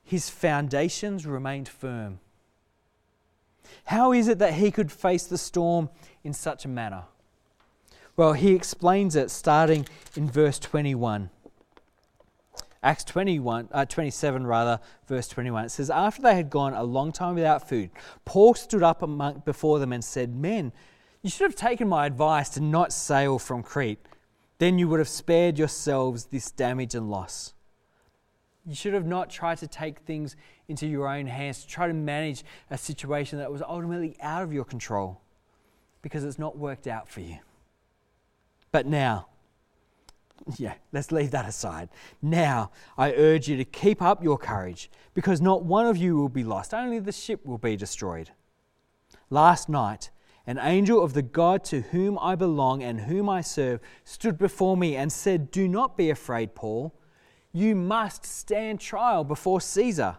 his 0.03 0.29
foundations 0.29 1.25
remained 1.25 1.69
firm. 1.69 2.19
How 3.85 4.11
is 4.11 4.27
it 4.27 4.39
that 4.39 4.55
he 4.55 4.69
could 4.69 4.91
face 4.91 5.23
the 5.23 5.37
storm 5.37 5.89
in 6.23 6.33
such 6.33 6.65
a 6.65 6.67
manner? 6.67 7.03
Well, 8.15 8.33
he 8.33 8.53
explains 8.53 9.15
it 9.15 9.31
starting 9.31 9.87
in 10.15 10.29
verse 10.29 10.59
21. 10.59 11.29
Acts 12.83 13.05
21, 13.05 13.69
uh, 13.71 13.85
27, 13.85 14.45
rather, 14.45 14.79
verse 15.07 15.29
21. 15.29 15.65
It 15.65 15.69
says, 15.69 15.89
After 15.89 16.21
they 16.21 16.35
had 16.35 16.49
gone 16.49 16.73
a 16.73 16.83
long 16.83 17.13
time 17.13 17.35
without 17.35 17.67
food, 17.67 17.89
Paul 18.25 18.53
stood 18.53 18.83
up 18.83 19.01
among, 19.01 19.43
before 19.45 19.79
them 19.79 19.93
and 19.93 20.03
said, 20.03 20.35
Men, 20.35 20.73
you 21.21 21.29
should 21.29 21.45
have 21.45 21.55
taken 21.55 21.87
my 21.87 22.05
advice 22.05 22.49
to 22.49 22.61
not 22.61 22.91
sail 22.91 23.39
from 23.39 23.63
Crete. 23.63 24.05
Then 24.57 24.77
you 24.77 24.89
would 24.89 24.99
have 24.99 25.07
spared 25.07 25.57
yourselves 25.57 26.25
this 26.25 26.51
damage 26.51 26.93
and 26.93 27.09
loss. 27.09 27.53
You 28.65 28.75
should 28.75 28.93
have 28.93 29.05
not 29.05 29.29
tried 29.29 29.59
to 29.59 29.67
take 29.67 29.99
things 29.99 30.35
into 30.67 30.85
your 30.85 31.07
own 31.07 31.27
hands, 31.27 31.61
to 31.61 31.67
try 31.67 31.87
to 31.87 31.93
manage 31.93 32.43
a 32.69 32.77
situation 32.77 33.39
that 33.39 33.51
was 33.51 33.61
ultimately 33.61 34.17
out 34.21 34.43
of 34.43 34.53
your 34.53 34.65
control 34.65 35.21
because 36.01 36.25
it's 36.25 36.39
not 36.39 36.57
worked 36.57 36.87
out 36.87 37.07
for 37.07 37.21
you. 37.21 37.39
But 38.71 38.85
now, 38.85 39.27
yeah, 40.57 40.73
let's 40.91 41.11
leave 41.11 41.31
that 41.31 41.47
aside. 41.47 41.89
Now, 42.21 42.71
I 42.97 43.13
urge 43.13 43.47
you 43.47 43.57
to 43.57 43.65
keep 43.65 44.01
up 44.01 44.23
your 44.23 44.37
courage, 44.37 44.89
because 45.13 45.41
not 45.41 45.63
one 45.63 45.85
of 45.85 45.97
you 45.97 46.17
will 46.17 46.29
be 46.29 46.43
lost, 46.43 46.73
only 46.73 46.99
the 46.99 47.11
ship 47.11 47.45
will 47.45 47.57
be 47.57 47.75
destroyed. 47.75 48.31
Last 49.29 49.69
night, 49.69 50.11
an 50.45 50.59
angel 50.59 51.01
of 51.01 51.13
the 51.13 51.21
God 51.21 51.63
to 51.65 51.81
whom 51.81 52.19
I 52.19 52.35
belong 52.35 52.83
and 52.83 53.01
whom 53.01 53.29
I 53.29 53.41
serve 53.41 53.79
stood 54.03 54.37
before 54.37 54.75
me 54.75 54.95
and 54.95 55.11
said, 55.11 55.51
Do 55.51 55.67
not 55.67 55.95
be 55.95 56.09
afraid, 56.09 56.53
Paul. 56.53 56.93
You 57.53 57.75
must 57.75 58.25
stand 58.25 58.79
trial 58.81 59.23
before 59.23 59.61
Caesar, 59.61 60.17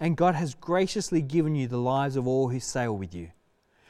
and 0.00 0.16
God 0.16 0.34
has 0.34 0.54
graciously 0.54 1.20
given 1.20 1.54
you 1.54 1.66
the 1.66 1.76
lives 1.76 2.16
of 2.16 2.26
all 2.26 2.48
who 2.48 2.60
sail 2.60 2.96
with 2.96 3.14
you. 3.14 3.30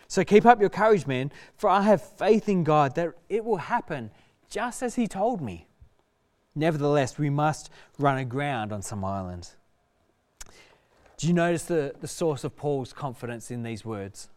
So 0.09 0.25
keep 0.25 0.47
up 0.47 0.61
your 0.61 0.71
courage, 0.71 1.07
men, 1.07 1.31
for 1.57 1.69
I 1.69 1.83
have 1.83 2.03
faith 2.03 2.49
in 2.49 2.65
God 2.65 2.95
that 2.95 3.13
it 3.29 3.45
will 3.45 3.57
happen 3.57 4.11
just 4.49 4.83
as 4.83 4.95
He 4.95 5.07
told 5.07 5.41
me. 5.41 5.69
Nevertheless, 6.57 7.19
we 7.19 7.29
must 7.29 7.71
run 7.99 8.17
aground 8.17 8.73
on 8.73 8.81
some 8.81 9.05
island. 9.05 9.51
Do 11.19 11.27
you 11.27 11.35
notice 11.35 11.65
the, 11.65 11.95
the 12.01 12.09
source 12.09 12.45
of 12.45 12.57
Paul's 12.57 12.95
confidence 12.95 13.51
in 13.51 13.63
these 13.63 13.85
words? 13.85 14.31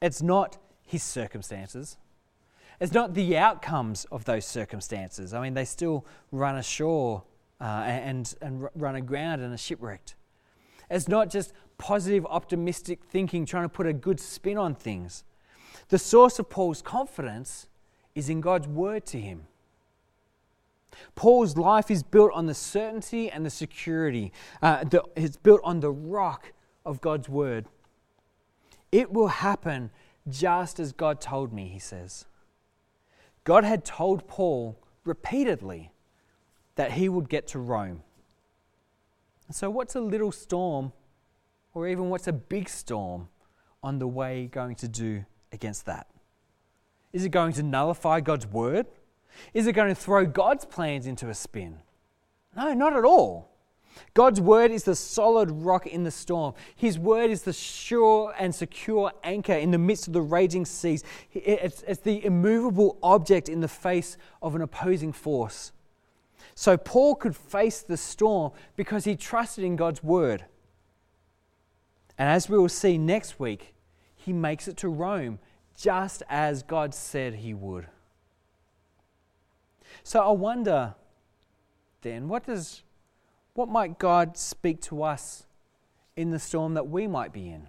It's 0.00 0.22
not 0.22 0.56
his 0.82 1.02
circumstances. 1.02 1.98
It's 2.80 2.94
not 2.94 3.12
the 3.12 3.36
outcomes 3.36 4.06
of 4.10 4.24
those 4.24 4.46
circumstances. 4.46 5.34
I 5.34 5.42
mean, 5.42 5.52
they 5.52 5.66
still 5.66 6.06
run 6.32 6.56
ashore 6.56 7.22
uh, 7.60 7.64
and, 7.64 8.34
and 8.40 8.66
run 8.74 8.96
aground 8.96 9.42
and 9.42 9.52
are 9.52 9.58
shipwrecked. 9.58 10.14
It's 10.90 11.06
not 11.06 11.28
just 11.28 11.52
positive, 11.76 12.26
optimistic 12.26 13.04
thinking, 13.04 13.44
trying 13.44 13.64
to 13.64 13.68
put 13.68 13.86
a 13.86 13.92
good 13.92 14.18
spin 14.18 14.56
on 14.56 14.74
things. 14.74 15.24
The 15.90 15.98
source 15.98 16.38
of 16.38 16.48
Paul's 16.48 16.80
confidence 16.80 17.66
is 18.14 18.30
in 18.30 18.40
God's 18.40 18.66
word 18.66 19.04
to 19.06 19.20
him. 19.20 19.46
Paul's 21.14 21.56
life 21.56 21.90
is 21.90 22.02
built 22.02 22.32
on 22.32 22.46
the 22.46 22.54
certainty 22.54 23.30
and 23.30 23.44
the 23.44 23.50
security. 23.50 24.32
Uh, 24.62 24.84
the, 24.84 25.04
it's 25.16 25.36
built 25.36 25.60
on 25.64 25.80
the 25.80 25.90
rock 25.90 26.52
of 26.84 27.00
God's 27.00 27.28
word. 27.28 27.66
It 28.92 29.12
will 29.12 29.28
happen 29.28 29.90
just 30.28 30.80
as 30.80 30.92
God 30.92 31.20
told 31.20 31.52
me, 31.52 31.68
he 31.68 31.78
says. 31.78 32.26
God 33.44 33.64
had 33.64 33.84
told 33.84 34.26
Paul 34.26 34.78
repeatedly 35.04 35.92
that 36.74 36.92
he 36.92 37.08
would 37.08 37.28
get 37.28 37.46
to 37.48 37.58
Rome. 37.58 38.02
So, 39.50 39.68
what's 39.68 39.96
a 39.96 40.00
little 40.00 40.30
storm, 40.30 40.92
or 41.74 41.88
even 41.88 42.08
what's 42.08 42.28
a 42.28 42.32
big 42.32 42.68
storm, 42.68 43.28
on 43.82 43.98
the 43.98 44.06
way 44.06 44.48
going 44.52 44.76
to 44.76 44.88
do 44.88 45.24
against 45.52 45.86
that? 45.86 46.06
Is 47.12 47.24
it 47.24 47.30
going 47.30 47.52
to 47.54 47.62
nullify 47.62 48.20
God's 48.20 48.46
word? 48.46 48.86
Is 49.54 49.66
it 49.66 49.72
going 49.72 49.88
to 49.88 49.94
throw 49.94 50.26
God's 50.26 50.64
plans 50.64 51.06
into 51.06 51.28
a 51.28 51.34
spin? 51.34 51.78
No, 52.56 52.74
not 52.74 52.96
at 52.96 53.04
all. 53.04 53.50
God's 54.14 54.40
word 54.40 54.70
is 54.70 54.84
the 54.84 54.94
solid 54.94 55.50
rock 55.50 55.86
in 55.86 56.04
the 56.04 56.10
storm. 56.10 56.54
His 56.74 56.98
word 56.98 57.30
is 57.30 57.42
the 57.42 57.52
sure 57.52 58.34
and 58.38 58.54
secure 58.54 59.12
anchor 59.22 59.52
in 59.52 59.70
the 59.70 59.78
midst 59.78 60.06
of 60.06 60.12
the 60.12 60.22
raging 60.22 60.64
seas. 60.64 61.04
It's, 61.32 61.82
it's, 61.86 62.00
the 62.00 62.24
immovable 62.24 62.98
object 63.02 63.48
in 63.48 63.60
the 63.60 63.68
face 63.68 64.16
of 64.42 64.54
an 64.54 64.62
opposing 64.62 65.12
force. 65.12 65.72
So 66.54 66.76
Paul 66.76 67.14
could 67.14 67.36
face 67.36 67.82
the 67.82 67.96
storm 67.96 68.52
because 68.76 69.04
he 69.04 69.16
trusted 69.16 69.64
in 69.64 69.76
God's 69.76 70.02
word. 70.02 70.44
And 72.18 72.28
as 72.28 72.48
we 72.48 72.58
will 72.58 72.68
see 72.68 72.98
next 72.98 73.40
week, 73.40 73.74
he 74.16 74.32
makes 74.32 74.68
it 74.68 74.76
to 74.78 74.88
Rome 74.88 75.38
just 75.76 76.22
as 76.28 76.62
God 76.62 76.94
said 76.94 77.36
he 77.36 77.54
would. 77.54 77.86
So 80.02 80.20
I 80.20 80.30
wonder 80.30 80.94
then, 82.02 82.28
what 82.28 82.44
does 82.46 82.82
what 83.54 83.68
might 83.68 83.98
God 83.98 84.36
speak 84.36 84.80
to 84.82 85.02
us 85.02 85.44
in 86.16 86.30
the 86.30 86.38
storm 86.38 86.74
that 86.74 86.88
we 86.88 87.06
might 87.06 87.32
be 87.32 87.48
in? 87.48 87.68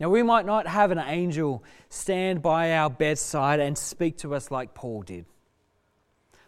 Now, 0.00 0.10
we 0.10 0.22
might 0.22 0.46
not 0.46 0.66
have 0.66 0.90
an 0.90 0.98
angel 0.98 1.64
stand 1.88 2.40
by 2.40 2.72
our 2.72 2.88
bedside 2.88 3.58
and 3.58 3.76
speak 3.76 4.16
to 4.18 4.34
us 4.34 4.50
like 4.50 4.74
Paul 4.74 5.02
did, 5.02 5.24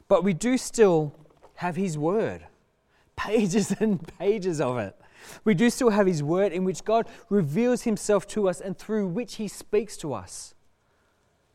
but 0.07 0.23
we 0.23 0.35
do 0.35 0.57
still 0.57 1.15
have 1.57 1.77
his 1.77 1.99
word, 1.99 2.47
pages 3.17 3.73
and 3.73 4.07
pages 4.19 4.61
of 4.61 4.79
it. 4.79 4.97
We 5.45 5.55
do 5.55 5.69
still 5.69 5.91
have 5.91 6.07
his 6.07 6.23
word 6.23 6.53
in 6.53 6.65
which 6.65 6.85
God 6.85 7.07
reveals 7.29 7.83
himself 7.83 8.27
to 8.29 8.49
us 8.49 8.61
and 8.61 8.79
through 8.79 9.09
which 9.09 9.35
he 9.37 9.49
speaks 9.49 9.97
to 9.99 10.15
us. 10.15 10.55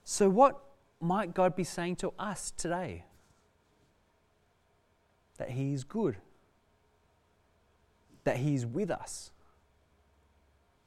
So, 0.03 0.29
what 0.29 0.64
might 1.05 1.33
God 1.33 1.55
be 1.55 1.63
saying 1.63 1.97
to 1.97 2.13
us 2.19 2.51
today? 2.51 3.05
that 5.38 5.50
He 5.50 5.74
is 5.74 5.83
good, 5.83 6.17
that 8.24 8.38
He 8.38 8.55
is 8.55 8.65
with 8.65 8.89
us, 8.89 9.31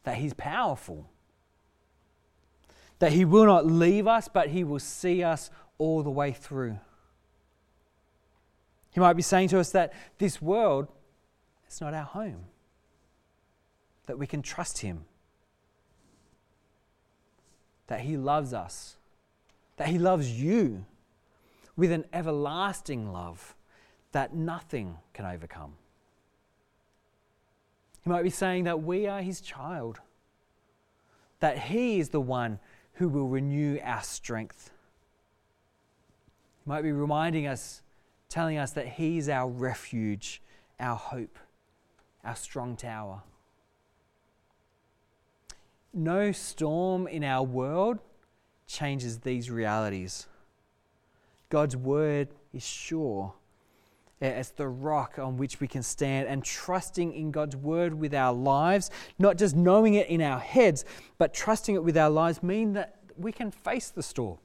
that 0.04 0.16
He's 0.16 0.34
powerful, 0.34 1.08
that 2.98 3.12
He 3.12 3.24
will 3.24 3.46
not 3.46 3.66
leave 3.66 4.06
us, 4.06 4.28
but 4.28 4.48
He 4.48 4.64
will 4.64 4.78
see 4.78 5.22
us 5.22 5.50
all 5.76 6.02
the 6.02 6.10
way 6.10 6.32
through. 6.32 6.78
He 8.90 9.00
might 9.00 9.14
be 9.14 9.22
saying 9.22 9.48
to 9.48 9.60
us 9.60 9.70
that 9.72 9.92
this 10.18 10.40
world 10.40 10.88
is 11.68 11.80
not 11.80 11.94
our 11.94 12.04
home, 12.04 12.46
that 14.06 14.18
we 14.18 14.26
can 14.26 14.42
trust 14.42 14.78
Him, 14.78 15.04
that 17.86 18.00
He 18.00 18.16
loves 18.16 18.54
us, 18.54 18.96
that 19.78 19.88
He 19.88 19.98
loves 19.98 20.30
you 20.30 20.84
with 21.76 21.90
an 21.90 22.04
everlasting 22.12 23.12
love 23.12 23.54
that 24.12 24.34
nothing 24.34 24.98
can 25.14 25.24
overcome. 25.24 25.74
He 28.02 28.10
might 28.10 28.22
be 28.22 28.30
saying 28.30 28.64
that 28.64 28.82
we 28.82 29.06
are 29.06 29.22
His 29.22 29.40
child, 29.40 30.00
that 31.40 31.58
He 31.58 32.00
is 32.00 32.10
the 32.10 32.20
one 32.20 32.58
who 32.94 33.08
will 33.08 33.28
renew 33.28 33.78
our 33.82 34.02
strength. 34.02 34.70
He 36.64 36.68
might 36.68 36.82
be 36.82 36.92
reminding 36.92 37.46
us 37.46 37.82
telling 38.28 38.58
us 38.58 38.72
that 38.72 38.88
He 38.88 39.18
is 39.18 39.28
our 39.28 39.48
refuge, 39.48 40.42
our 40.78 40.96
hope, 40.96 41.38
our 42.24 42.36
strong 42.36 42.76
tower. 42.76 43.22
No 45.94 46.32
storm 46.32 47.06
in 47.06 47.24
our 47.24 47.42
world 47.42 48.00
changes 48.68 49.18
these 49.18 49.50
realities. 49.50 50.28
God's 51.50 51.76
word 51.76 52.28
is 52.52 52.64
sure. 52.64 53.34
It's 54.20 54.50
the 54.50 54.68
rock 54.68 55.18
on 55.18 55.36
which 55.36 55.60
we 55.60 55.66
can 55.66 55.82
stand 55.82 56.28
and 56.28 56.44
trusting 56.44 57.12
in 57.12 57.30
God's 57.30 57.56
word 57.56 57.94
with 57.94 58.14
our 58.14 58.32
lives, 58.32 58.90
not 59.18 59.36
just 59.36 59.56
knowing 59.56 59.94
it 59.94 60.08
in 60.08 60.20
our 60.20 60.38
heads, 60.38 60.84
but 61.18 61.34
trusting 61.34 61.74
it 61.74 61.82
with 61.82 61.96
our 61.96 62.10
lives, 62.10 62.42
mean 62.42 62.74
that 62.74 62.98
we 63.16 63.32
can 63.32 63.50
face 63.50 63.90
the 63.90 64.02
storm. 64.02 64.38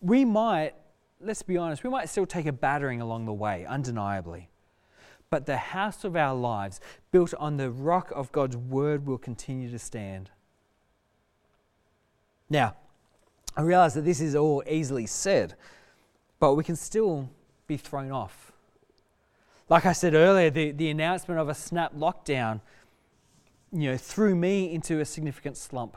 We 0.00 0.24
might 0.24 0.74
let's 1.22 1.42
be 1.42 1.56
honest, 1.56 1.84
we 1.84 1.90
might 1.90 2.08
still 2.08 2.26
take 2.26 2.46
a 2.46 2.52
battering 2.52 3.00
along 3.00 3.26
the 3.26 3.32
way, 3.32 3.64
undeniably. 3.64 4.48
But 5.30 5.46
the 5.46 5.56
house 5.56 6.04
of 6.04 6.16
our 6.16 6.34
lives, 6.34 6.80
built 7.10 7.32
on 7.34 7.56
the 7.56 7.70
rock 7.70 8.12
of 8.14 8.32
God's 8.32 8.56
word, 8.56 9.06
will 9.06 9.18
continue 9.18 9.70
to 9.70 9.78
stand. 9.78 10.30
Now, 12.52 12.74
I 13.56 13.62
realize 13.62 13.94
that 13.94 14.04
this 14.04 14.20
is 14.20 14.36
all 14.36 14.62
easily 14.68 15.06
said, 15.06 15.54
but 16.38 16.52
we 16.52 16.62
can 16.62 16.76
still 16.76 17.30
be 17.66 17.78
thrown 17.78 18.12
off. 18.12 18.52
Like 19.70 19.86
I 19.86 19.94
said 19.94 20.12
earlier, 20.12 20.50
the, 20.50 20.70
the 20.70 20.90
announcement 20.90 21.40
of 21.40 21.48
a 21.48 21.54
snap 21.54 21.94
lockdown 21.96 22.60
you 23.72 23.90
know, 23.90 23.96
threw 23.96 24.34
me 24.34 24.70
into 24.70 25.00
a 25.00 25.06
significant 25.06 25.56
slump. 25.56 25.96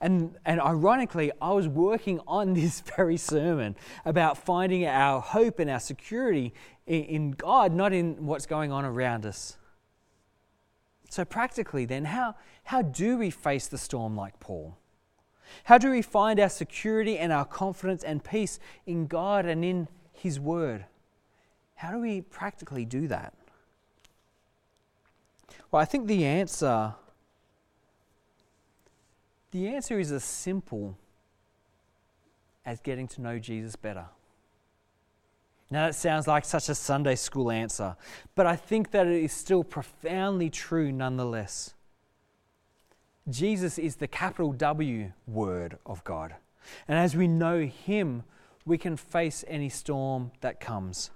And, 0.00 0.34
and 0.46 0.62
ironically, 0.62 1.30
I 1.42 1.52
was 1.52 1.68
working 1.68 2.20
on 2.26 2.54
this 2.54 2.80
very 2.80 3.18
sermon 3.18 3.76
about 4.06 4.38
finding 4.38 4.86
our 4.86 5.20
hope 5.20 5.58
and 5.58 5.68
our 5.68 5.80
security 5.80 6.54
in, 6.86 7.04
in 7.04 7.30
God, 7.32 7.74
not 7.74 7.92
in 7.92 8.24
what's 8.24 8.46
going 8.46 8.72
on 8.72 8.86
around 8.86 9.26
us. 9.26 9.58
So, 11.10 11.26
practically, 11.26 11.84
then, 11.84 12.06
how, 12.06 12.36
how 12.64 12.80
do 12.80 13.18
we 13.18 13.28
face 13.28 13.66
the 13.66 13.76
storm 13.76 14.16
like 14.16 14.40
Paul? 14.40 14.79
How 15.64 15.78
do 15.78 15.90
we 15.90 16.02
find 16.02 16.38
our 16.40 16.48
security 16.48 17.18
and 17.18 17.32
our 17.32 17.44
confidence 17.44 18.02
and 18.02 18.22
peace 18.22 18.58
in 18.86 19.06
God 19.06 19.46
and 19.46 19.64
in 19.64 19.88
His 20.12 20.38
Word? 20.38 20.84
How 21.76 21.90
do 21.90 21.98
we 21.98 22.20
practically 22.20 22.84
do 22.84 23.08
that? 23.08 23.34
Well, 25.70 25.80
I 25.80 25.84
think 25.84 26.06
the 26.06 26.24
answer 26.24 26.94
the 29.50 29.68
answer 29.68 29.98
is 29.98 30.12
as 30.12 30.22
simple 30.22 30.96
as 32.64 32.80
getting 32.80 33.08
to 33.08 33.20
know 33.20 33.38
Jesus 33.38 33.74
better. 33.74 34.06
Now, 35.72 35.86
that 35.86 35.94
sounds 35.94 36.26
like 36.26 36.44
such 36.44 36.68
a 36.68 36.74
Sunday 36.74 37.14
school 37.14 37.50
answer, 37.50 37.96
but 38.34 38.46
I 38.46 38.56
think 38.56 38.90
that 38.90 39.06
it 39.06 39.22
is 39.22 39.32
still 39.32 39.62
profoundly 39.62 40.50
true 40.50 40.90
nonetheless. 40.90 41.74
Jesus 43.28 43.78
is 43.78 43.96
the 43.96 44.08
capital 44.08 44.52
W 44.52 45.12
word 45.26 45.78
of 45.86 46.02
God. 46.04 46.34
And 46.88 46.98
as 46.98 47.16
we 47.16 47.28
know 47.28 47.60
Him, 47.60 48.24
we 48.64 48.78
can 48.78 48.96
face 48.96 49.44
any 49.48 49.68
storm 49.68 50.32
that 50.40 50.60
comes. 50.60 51.10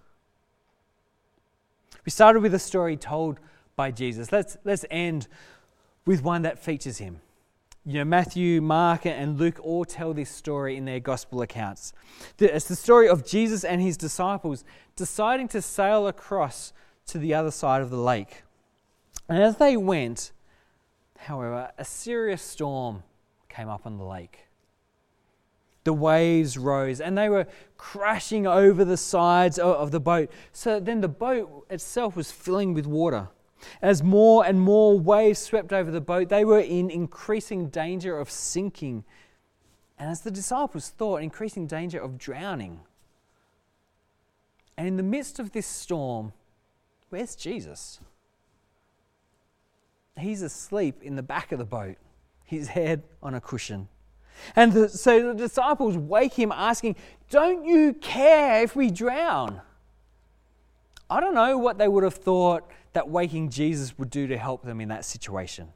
We 2.05 2.11
started 2.11 2.40
with 2.40 2.55
a 2.55 2.59
story 2.59 2.97
told 2.97 3.38
by 3.77 3.90
Jesus. 3.90 4.31
Let's, 4.31 4.57
let's 4.64 4.85
end 4.90 5.27
with 6.07 6.23
one 6.23 6.43
that 6.43 6.59
features 6.59 6.99
Him. 6.99 7.21
You 7.87 7.95
know, 7.95 8.05
Matthew, 8.05 8.62
Mark, 8.62 9.05
and 9.05 9.38
Luke 9.38 9.59
all 9.62 9.85
tell 9.85 10.14
this 10.14 10.31
story 10.31 10.77
in 10.77 10.87
their 10.87 11.01
gospel 11.01 11.43
accounts. 11.43 11.93
It's 12.38 12.67
the 12.67 12.77
story 12.77 13.09
of 13.09 13.27
Jesus 13.27 13.62
and 13.62 13.83
his 13.83 13.99
disciples 13.99 14.64
deciding 14.97 15.49
to 15.49 15.61
sail 15.61 16.07
across 16.07 16.73
to 17.09 17.19
the 17.19 17.35
other 17.35 17.51
side 17.51 17.83
of 17.83 17.90
the 17.90 17.99
lake. 17.99 18.43
And 19.29 19.43
as 19.43 19.59
they 19.59 19.77
went, 19.77 20.33
however, 21.25 21.71
a 21.77 21.85
serious 21.85 22.43
storm 22.43 23.03
came 23.49 23.69
up 23.69 23.87
on 23.87 23.99
the 23.99 24.05
lake. 24.05 24.47
The 25.85 25.93
waves 25.93 26.57
rose 26.57 27.01
and 27.01 27.17
they 27.17 27.29
were 27.29 27.47
crashing 27.77 28.47
over 28.47 28.85
the 28.85 28.97
sides 28.97 29.59
of 29.59 29.91
the 29.91 30.01
boat. 30.01 30.31
So 30.53 30.81
then 30.81 31.03
the 31.03 31.09
boat 31.09 31.67
itself 31.69 32.17
was 32.17 32.33
filling 32.33 32.73
with 32.73 32.87
water. 32.87 33.29
As 33.83 34.03
more 34.03 34.45
and 34.45 34.61
more 34.61 34.99
waves 34.99 35.39
swept 35.39 35.73
over 35.73 35.91
the 35.91 36.01
boat, 36.01 36.29
they 36.29 36.45
were 36.45 36.61
in 36.61 36.91
increasing 36.91 37.69
danger 37.69 38.19
of 38.19 38.31
sinking. 38.31 39.05
And 39.99 40.11
as 40.11 40.23
the 40.23 40.31
disciples 40.31 40.89
thought, 40.89 41.23
increasing 41.23 41.67
danger 41.67 42.01
of 42.01 42.19
drowning. 42.19 42.81
And 44.77 44.89
in 44.89 44.97
the 44.97 45.03
midst 45.03 45.39
of 45.39 45.53
this 45.53 45.67
storm, 45.67 46.33
where's 47.11 47.37
Jesus? 47.37 48.01
He's 50.18 50.42
asleep 50.42 51.03
in 51.03 51.16
the 51.16 51.22
back 51.22 51.53
of 51.53 51.59
the 51.59 51.64
boat, 51.64 51.96
his 52.44 52.68
head 52.68 53.03
on 53.22 53.35
a 53.35 53.40
cushion. 53.40 53.88
And 54.57 54.72
the, 54.72 54.88
so 54.88 55.29
the 55.29 55.35
disciples 55.35 55.96
wake 55.96 56.35
him 56.35 56.53
asking, 56.53 56.96
Don't 57.31 57.64
you 57.64 57.94
care 57.94 58.62
if 58.62 58.77
we 58.77 58.90
drown? 58.90 59.61
I 61.11 61.20
don't 61.20 61.35
know 61.35 61.59
what 61.59 61.79
they 61.79 61.88
would 61.88 62.05
have 62.05 62.14
thought 62.14 62.70
that 62.92 63.09
waking 63.09 63.50
Jesus 63.50 63.98
would 63.98 64.11
do 64.11 64.27
to 64.29 64.38
help 64.38 64.64
them 64.64 64.81
in 64.81 64.88
that 64.88 65.05
situation. 65.05 65.68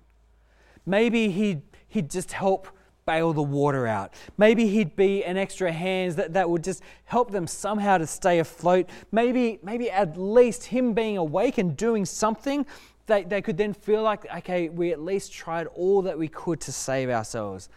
Maybe 0.86 1.30
he'd, 1.30 1.62
he'd 1.88 2.10
just 2.10 2.32
help 2.32 2.68
bail 3.04 3.32
the 3.32 3.42
water 3.42 3.86
out. 3.86 4.12
Maybe 4.36 4.68
he'd 4.68 4.94
be 4.94 5.24
an 5.24 5.36
extra 5.36 5.72
hand 5.72 6.12
that, 6.12 6.34
that 6.34 6.48
would 6.48 6.62
just 6.62 6.82
help 7.04 7.30
them 7.30 7.46
somehow 7.46 7.98
to 7.98 8.06
stay 8.06 8.38
afloat. 8.38 8.88
Maybe, 9.12 9.58
maybe 9.62 9.90
at 9.90 10.16
least 10.16 10.66
him 10.66 10.92
being 10.92 11.16
awake 11.16 11.58
and 11.58 11.76
doing 11.76 12.04
something, 12.04 12.66
they, 13.08 13.24
they 13.24 13.42
could 13.42 13.56
then 13.56 13.72
feel 13.72 14.02
like, 14.02 14.32
okay, 14.36 14.68
we 14.68 14.92
at 14.92 15.00
least 15.00 15.32
tried 15.32 15.66
all 15.68 16.02
that 16.02 16.16
we 16.16 16.28
could 16.28 16.60
to 16.60 16.72
save 16.72 17.10
ourselves. 17.10 17.68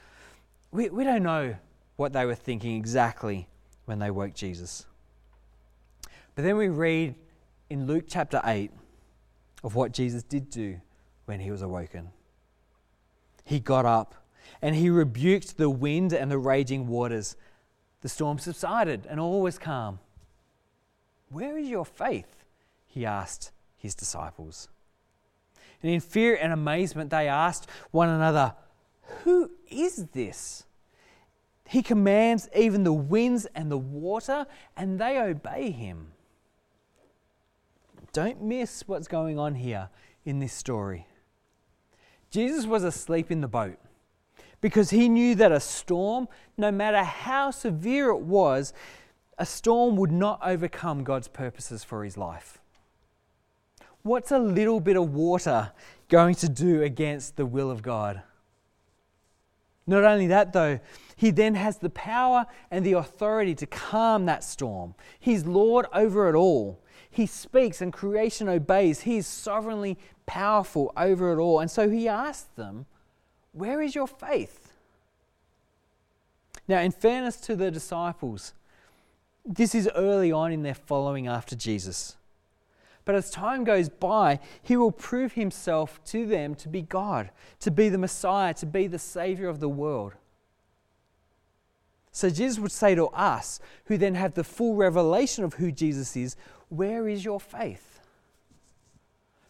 We, 0.71 0.89
we 0.89 1.03
don't 1.03 1.23
know 1.23 1.55
what 1.95 2.13
they 2.13 2.25
were 2.25 2.35
thinking 2.35 2.75
exactly 2.75 3.47
when 3.85 3.97
they 3.97 4.11
woke 4.11 4.35
Jesus. 4.35 4.85
But 6.35 6.43
then 6.43 6.57
we 6.57 6.67
read 6.67 7.15
in 7.69 7.87
Luke 7.87 8.05
chapter 8.07 8.41
8 8.43 8.71
of 9.63 9.75
what 9.75 9.93
Jesus 9.93 10.21
did 10.21 10.49
do 10.49 10.79
when 11.25 11.39
he 11.39 11.49
was 11.49 11.61
awoken. 11.61 12.09
He 13.43 13.59
got 13.59 13.85
up 13.85 14.15
and 14.61 14.75
he 14.75 14.89
rebuked 14.89 15.57
the 15.57 15.69
wind 15.69 16.13
and 16.13 16.29
the 16.29 16.37
raging 16.37 16.87
waters. 16.87 17.35
The 18.01 18.09
storm 18.09 18.37
subsided 18.37 19.07
and 19.09 19.19
all 19.19 19.41
was 19.41 19.57
calm. 19.57 19.99
Where 21.29 21.57
is 21.57 21.69
your 21.69 21.85
faith? 21.85 22.43
He 22.85 23.05
asked 23.05 23.51
his 23.77 23.95
disciples. 23.95 24.67
And 25.81 25.91
in 25.91 25.99
fear 25.99 26.35
and 26.35 26.53
amazement, 26.53 27.09
they 27.09 27.27
asked 27.27 27.67
one 27.91 28.09
another, 28.09 28.53
Who 29.23 29.51
is 29.69 30.07
this? 30.07 30.65
He 31.67 31.81
commands 31.81 32.49
even 32.55 32.83
the 32.83 32.93
winds 32.93 33.47
and 33.55 33.71
the 33.71 33.77
water, 33.77 34.45
and 34.75 34.99
they 34.99 35.17
obey 35.17 35.71
him. 35.71 36.11
Don't 38.13 38.41
miss 38.41 38.83
what's 38.87 39.07
going 39.07 39.39
on 39.39 39.55
here 39.55 39.89
in 40.25 40.39
this 40.39 40.53
story. 40.53 41.07
Jesus 42.29 42.65
was 42.65 42.83
asleep 42.83 43.31
in 43.31 43.41
the 43.41 43.47
boat 43.47 43.77
because 44.59 44.91
he 44.91 45.09
knew 45.09 45.33
that 45.35 45.51
a 45.51 45.59
storm, 45.59 46.27
no 46.57 46.71
matter 46.71 47.03
how 47.03 47.51
severe 47.51 48.09
it 48.09 48.21
was, 48.21 48.73
a 49.37 49.45
storm 49.45 49.95
would 49.95 50.11
not 50.11 50.39
overcome 50.43 51.03
God's 51.03 51.27
purposes 51.27 51.83
for 51.83 52.03
his 52.03 52.17
life. 52.17 52.60
What's 54.03 54.31
a 54.31 54.39
little 54.39 54.79
bit 54.79 54.97
of 54.97 55.13
water 55.13 55.71
going 56.09 56.35
to 56.35 56.49
do 56.49 56.81
against 56.81 57.35
the 57.35 57.45
will 57.45 57.69
of 57.69 57.81
God? 57.81 58.21
Not 59.87 60.03
only 60.03 60.27
that, 60.27 60.53
though, 60.53 60.79
he 61.15 61.31
then 61.31 61.55
has 61.55 61.77
the 61.77 61.89
power 61.89 62.45
and 62.69 62.85
the 62.85 62.93
authority 62.93 63.55
to 63.55 63.65
calm 63.65 64.25
that 64.25 64.43
storm. 64.43 64.95
He's 65.19 65.45
Lord 65.45 65.85
over 65.93 66.29
it 66.29 66.35
all. 66.35 66.79
He 67.09 67.25
speaks 67.25 67.81
and 67.81 67.91
creation 67.91 68.47
obeys. 68.47 69.01
He 69.01 69.17
is 69.17 69.27
sovereignly 69.27 69.97
powerful 70.25 70.93
over 70.95 71.33
it 71.33 71.41
all. 71.41 71.59
And 71.59 71.69
so 71.69 71.89
he 71.89 72.07
asked 72.07 72.55
them, 72.55 72.85
Where 73.51 73.81
is 73.81 73.95
your 73.95 74.07
faith? 74.07 74.71
Now, 76.67 76.79
in 76.79 76.91
fairness 76.91 77.35
to 77.41 77.55
the 77.55 77.69
disciples, 77.69 78.53
this 79.45 79.75
is 79.75 79.89
early 79.93 80.31
on 80.31 80.53
in 80.53 80.63
their 80.63 80.75
following 80.75 81.27
after 81.27 81.55
Jesus. 81.55 82.15
But 83.03 83.15
as 83.15 83.31
time 83.31 83.63
goes 83.63 83.89
by, 83.89 84.39
he 84.61 84.77
will 84.77 84.91
prove 84.91 85.33
himself 85.33 86.03
to 86.05 86.25
them 86.25 86.55
to 86.55 86.69
be 86.69 86.81
God, 86.81 87.31
to 87.59 87.71
be 87.71 87.89
the 87.89 87.97
Messiah, 87.97 88.53
to 88.55 88.65
be 88.65 88.87
the 88.87 88.99
Savior 88.99 89.47
of 89.47 89.59
the 89.59 89.69
world. 89.69 90.13
So 92.11 92.29
Jesus 92.29 92.59
would 92.59 92.71
say 92.71 92.93
to 92.95 93.07
us, 93.07 93.59
who 93.85 93.97
then 93.97 94.15
have 94.15 94.33
the 94.33 94.43
full 94.43 94.75
revelation 94.75 95.43
of 95.43 95.55
who 95.55 95.71
Jesus 95.71 96.15
is, 96.15 96.35
Where 96.69 97.07
is 97.07 97.25
your 97.25 97.39
faith? 97.39 97.99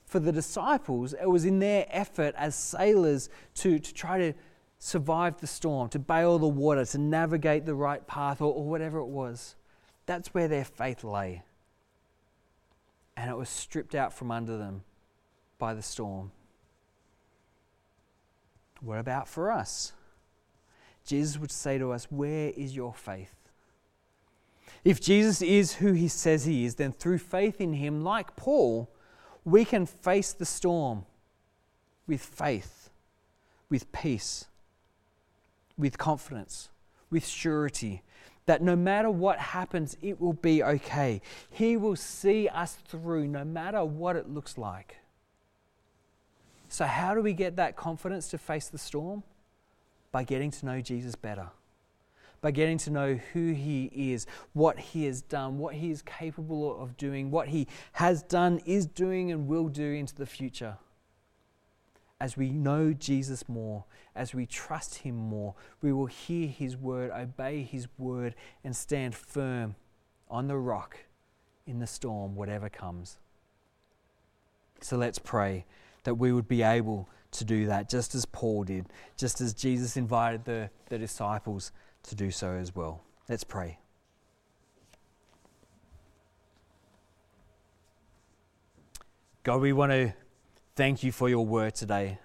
For 0.06 0.20
the 0.20 0.32
disciples, 0.32 1.14
it 1.14 1.30
was 1.30 1.46
in 1.46 1.60
their 1.60 1.86
effort 1.90 2.36
as 2.38 2.56
sailors 2.56 3.30
to, 3.56 3.80
to 3.80 3.94
try 3.94 4.18
to 4.20 4.34
survive 4.78 5.40
the 5.40 5.48
storm, 5.48 5.90
to 5.90 6.00
bail 6.00 6.38
the 6.38 6.48
water, 6.48 6.86
to 6.86 6.98
navigate 6.98 7.66
the 7.66 7.76
right 7.76 8.06
path, 8.08 8.42
or, 8.42 8.54
or 8.54 8.66
whatever 8.66 9.00
it 9.00 9.08
was. 9.08 9.56
That's 10.06 10.34
where 10.34 10.48
their 10.48 10.66
faith 10.66 11.04
lay. 11.04 11.44
And 13.18 13.30
it 13.30 13.38
was 13.38 13.50
stripped 13.50 13.96
out 13.96 14.14
from 14.14 14.32
under 14.32 14.58
them 14.58 14.84
by 15.58 15.74
the 15.74 15.82
storm. 15.82 16.32
What 18.82 18.98
about 18.98 19.28
for 19.28 19.52
us? 19.52 19.94
Jesus 21.06 21.38
would 21.38 21.52
say 21.52 21.78
to 21.78 21.92
us, 21.92 22.06
Where 22.06 22.52
is 22.56 22.76
your 22.76 22.94
faith? 22.94 23.36
If 24.84 25.00
Jesus 25.00 25.42
is 25.42 25.76
who 25.76 25.94
he 25.94 26.08
says 26.08 26.46
he 26.46 26.66
is, 26.66 26.76
then 26.76 26.92
through 26.92 27.20
faith 27.20 27.62
in 27.62 27.74
him, 27.74 28.04
like 28.04 28.36
Paul, 28.36 28.90
we 29.46 29.66
can 29.66 29.86
face 29.86 30.34
the 30.34 30.46
storm 30.46 31.06
with 32.08 32.22
faith, 32.22 32.90
with 33.70 33.92
peace, 33.92 34.46
with 35.78 35.98
confidence, 35.98 36.70
with 37.10 37.26
surety, 37.26 38.02
that 38.52 38.62
no 38.62 38.76
matter 38.76 39.10
what 39.10 39.40
happens, 39.40 39.96
it 40.02 40.20
will 40.20 40.34
be 40.34 40.62
okay. 40.62 41.22
He 41.50 41.78
will 41.78 41.96
see 41.96 42.50
us 42.50 42.74
through 42.86 43.30
no 43.30 43.46
matter 43.46 43.86
what 43.86 44.18
it 44.18 44.30
looks 44.30 44.58
like. 44.58 44.98
So, 46.68 46.84
how 46.84 47.16
do 47.16 47.22
we 47.22 47.32
get 47.32 47.56
that 47.56 47.78
confidence 47.78 48.28
to 48.32 48.38
face 48.38 48.68
the 48.68 48.78
storm? 48.78 49.24
By 50.12 50.26
getting 50.26 50.52
to 50.52 50.66
know 50.66 50.82
Jesus 50.82 51.16
better, 51.16 51.48
by 52.42 52.52
getting 52.52 52.78
to 52.80 52.90
know 52.90 53.14
who 53.32 53.54
He 53.54 53.90
is, 53.94 54.28
what 54.52 54.78
He 54.78 55.06
has 55.06 55.22
done, 55.22 55.58
what 55.58 55.76
He 55.76 55.90
is 55.90 56.02
capable 56.02 56.78
of 56.78 56.98
doing, 56.98 57.32
what 57.32 57.48
He 57.48 57.70
has 57.94 58.22
done, 58.22 58.60
is 58.66 58.86
doing, 58.86 59.32
and 59.32 59.48
will 59.48 59.70
do 59.70 59.94
into 59.94 60.14
the 60.14 60.26
future 60.26 60.76
as 62.22 62.38
we 62.38 62.52
know 62.52 62.94
Jesus 62.94 63.50
more, 63.50 63.84
as 64.16 64.36
we 64.36 64.46
trust 64.46 65.00
Him 65.00 65.16
more, 65.16 65.56
we 65.82 65.92
will 65.92 66.06
hear 66.06 66.48
His 66.48 66.78
word, 66.78 67.10
obey 67.10 67.64
His 67.64 67.88
word, 67.98 68.36
and 68.64 68.76
stand 68.76 69.16
firm 69.16 69.74
on 70.30 70.48
the 70.48 70.56
rock 70.56 70.98
in 71.66 71.80
the 71.80 71.88
storm, 71.88 72.36
whatever 72.36 72.70
comes. 72.70 73.18
So 74.82 74.98
let's 74.98 75.18
pray 75.18 75.66
that 76.04 76.14
we 76.14 76.32
would 76.32 76.48
be 76.48 76.62
able 76.62 77.10
to 77.32 77.44
do 77.44 77.66
that, 77.66 77.90
just 77.90 78.14
as 78.14 78.26
Paul 78.26 78.66
did, 78.66 78.86
just 79.18 79.42
as 79.42 79.56
Jesus 79.56 79.98
invited 79.98 80.46
the, 80.46 80.70
the 80.90 81.00
disciples 81.00 81.72
to 82.04 82.14
do 82.14 82.30
so 82.30 82.52
as 82.52 82.76
well. 82.76 83.02
Let's 83.30 83.44
pray. 83.44 83.80
God, 89.42 89.60
we 89.60 89.74
want 89.74 89.92
to 89.92 90.14
thank 90.76 91.04
you 91.04 91.12
for 91.12 91.30
your 91.30 91.46
word 91.46 91.76
today. 91.76 92.20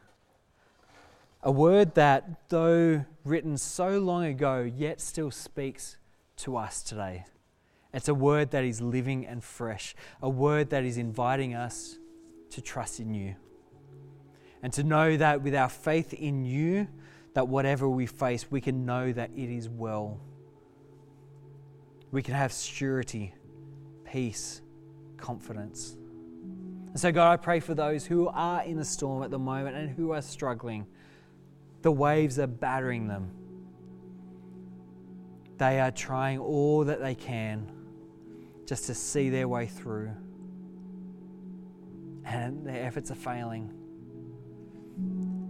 A 1.43 1.51
word 1.51 1.95
that, 1.95 2.49
though 2.49 3.05
written 3.25 3.57
so 3.57 3.99
long 3.99 4.25
ago, 4.25 4.61
yet 4.61 5.01
still 5.01 5.31
speaks 5.31 5.97
to 6.39 6.57
us 6.57 6.83
today. 6.83 7.25
It's 7.93 8.09
a 8.09 8.15
word 8.15 8.51
that 8.51 8.65
is 8.65 8.81
living 8.81 9.27
and 9.27 9.43
fresh, 9.43 9.95
a 10.21 10.29
word 10.29 10.71
that 10.71 10.85
is 10.85 10.99
inviting 10.99 11.55
us 11.55 11.99
to 12.51 12.61
trust 12.61 13.01
in 13.01 13.15
you. 13.15 13.37
And 14.63 14.73
to 14.75 14.83
know 14.83 15.17
that 15.17 15.43
with 15.43 15.55
our 15.55 15.69
faith 15.69 16.13
in 16.13 16.45
you, 16.45 16.89
that 17.35 17.49
whatever 17.49 17.89
we 17.89 18.07
face, 18.07 18.51
we 18.51 18.61
can 18.61 18.85
know 18.85 19.13
that 19.13 19.31
it 19.37 19.51
is 19.51 19.69
well. 19.69 20.19
We 22.11 22.23
can 22.23 22.35
have 22.35 22.53
surety, 22.53 23.35
peace, 24.05 24.63
confidence. 25.17 25.97
And 26.97 27.01
so, 27.03 27.13
God, 27.13 27.31
I 27.31 27.37
pray 27.37 27.61
for 27.61 27.75
those 27.75 28.07
who 28.07 28.29
are 28.29 28.63
in 28.63 28.79
a 28.79 28.85
storm 28.87 29.23
at 29.23 29.31
the 29.31 29.39
moment 29.39 29.77
and 29.77 29.91
who 29.91 30.13
are 30.13 30.23
struggling. 30.23 30.87
The 31.83 31.93
waves 31.93 32.39
are 32.39 32.47
battering 32.47 33.07
them. 33.07 33.33
They 35.59 35.79
are 35.79 35.91
trying 35.91 36.39
all 36.39 36.87
that 36.87 37.03
they 37.03 37.15
can 37.15 37.71
just 38.65 38.87
to 38.87 38.95
see 38.95 39.29
their 39.29 39.47
way 39.47 39.67
through. 39.67 40.11
And 42.25 42.67
their 42.67 42.83
efforts 42.87 43.11
are 43.11 43.15
failing. 43.15 43.71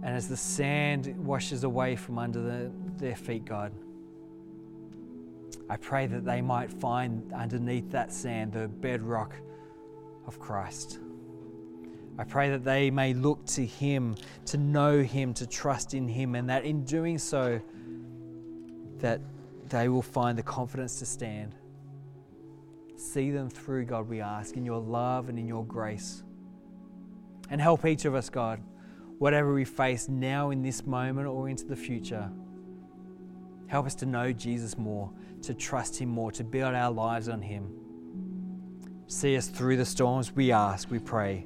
And 0.03 0.17
as 0.17 0.27
the 0.27 0.35
sand 0.35 1.15
washes 1.17 1.63
away 1.63 1.95
from 1.95 2.19
under 2.19 2.41
the, 2.41 2.71
their 2.97 3.15
feet, 3.15 3.45
God, 3.45 3.71
I 5.69 5.77
pray 5.77 6.07
that 6.07 6.25
they 6.25 6.41
might 6.41 6.73
find 6.73 7.31
underneath 7.31 7.89
that 7.91 8.11
sand 8.11 8.51
the 8.51 8.67
bedrock 8.67 9.33
of 10.25 10.41
Christ. 10.41 10.99
I 12.19 12.23
pray 12.23 12.49
that 12.49 12.63
they 12.63 12.89
may 12.89 13.13
look 13.13 13.45
to 13.47 13.65
Him, 13.65 14.15
to 14.45 14.57
know 14.57 15.01
Him, 15.01 15.33
to 15.35 15.45
trust 15.45 15.93
in 15.93 16.07
Him, 16.07 16.35
and 16.35 16.49
that 16.49 16.65
in 16.65 16.83
doing 16.83 17.17
so, 17.17 17.61
that 18.99 19.21
they 19.69 19.87
will 19.89 20.01
find 20.01 20.37
the 20.37 20.43
confidence 20.43 20.97
to 20.99 21.05
stand. 21.05 21.53
See 22.95 23.29
them 23.29 23.49
through, 23.49 23.85
God, 23.85 24.09
we 24.09 24.21
ask, 24.21 24.57
in 24.57 24.65
your 24.65 24.79
love 24.79 25.29
and 25.29 25.37
in 25.37 25.47
your 25.47 25.63
grace. 25.63 26.23
And 27.49 27.61
help 27.61 27.85
each 27.85 28.05
of 28.05 28.15
us, 28.15 28.29
God, 28.29 28.61
whatever 29.19 29.53
we 29.53 29.65
face 29.65 30.09
now 30.09 30.49
in 30.49 30.63
this 30.63 30.85
moment 30.85 31.27
or 31.27 31.49
into 31.49 31.65
the 31.65 31.75
future. 31.75 32.31
Help 33.67 33.85
us 33.85 33.93
to 33.95 34.05
know 34.07 34.33
Jesus 34.33 34.77
more, 34.77 35.11
to 35.43 35.53
trust 35.53 36.01
Him 36.01 36.09
more, 36.09 36.31
to 36.31 36.43
build 36.43 36.73
our 36.73 36.91
lives 36.91 37.29
on 37.29 37.43
Him. 37.43 37.69
See 39.05 39.37
us 39.37 39.47
through 39.47 39.77
the 39.77 39.85
storms, 39.85 40.35
we 40.35 40.51
ask, 40.51 40.89
we 40.89 40.99
pray. 40.99 41.45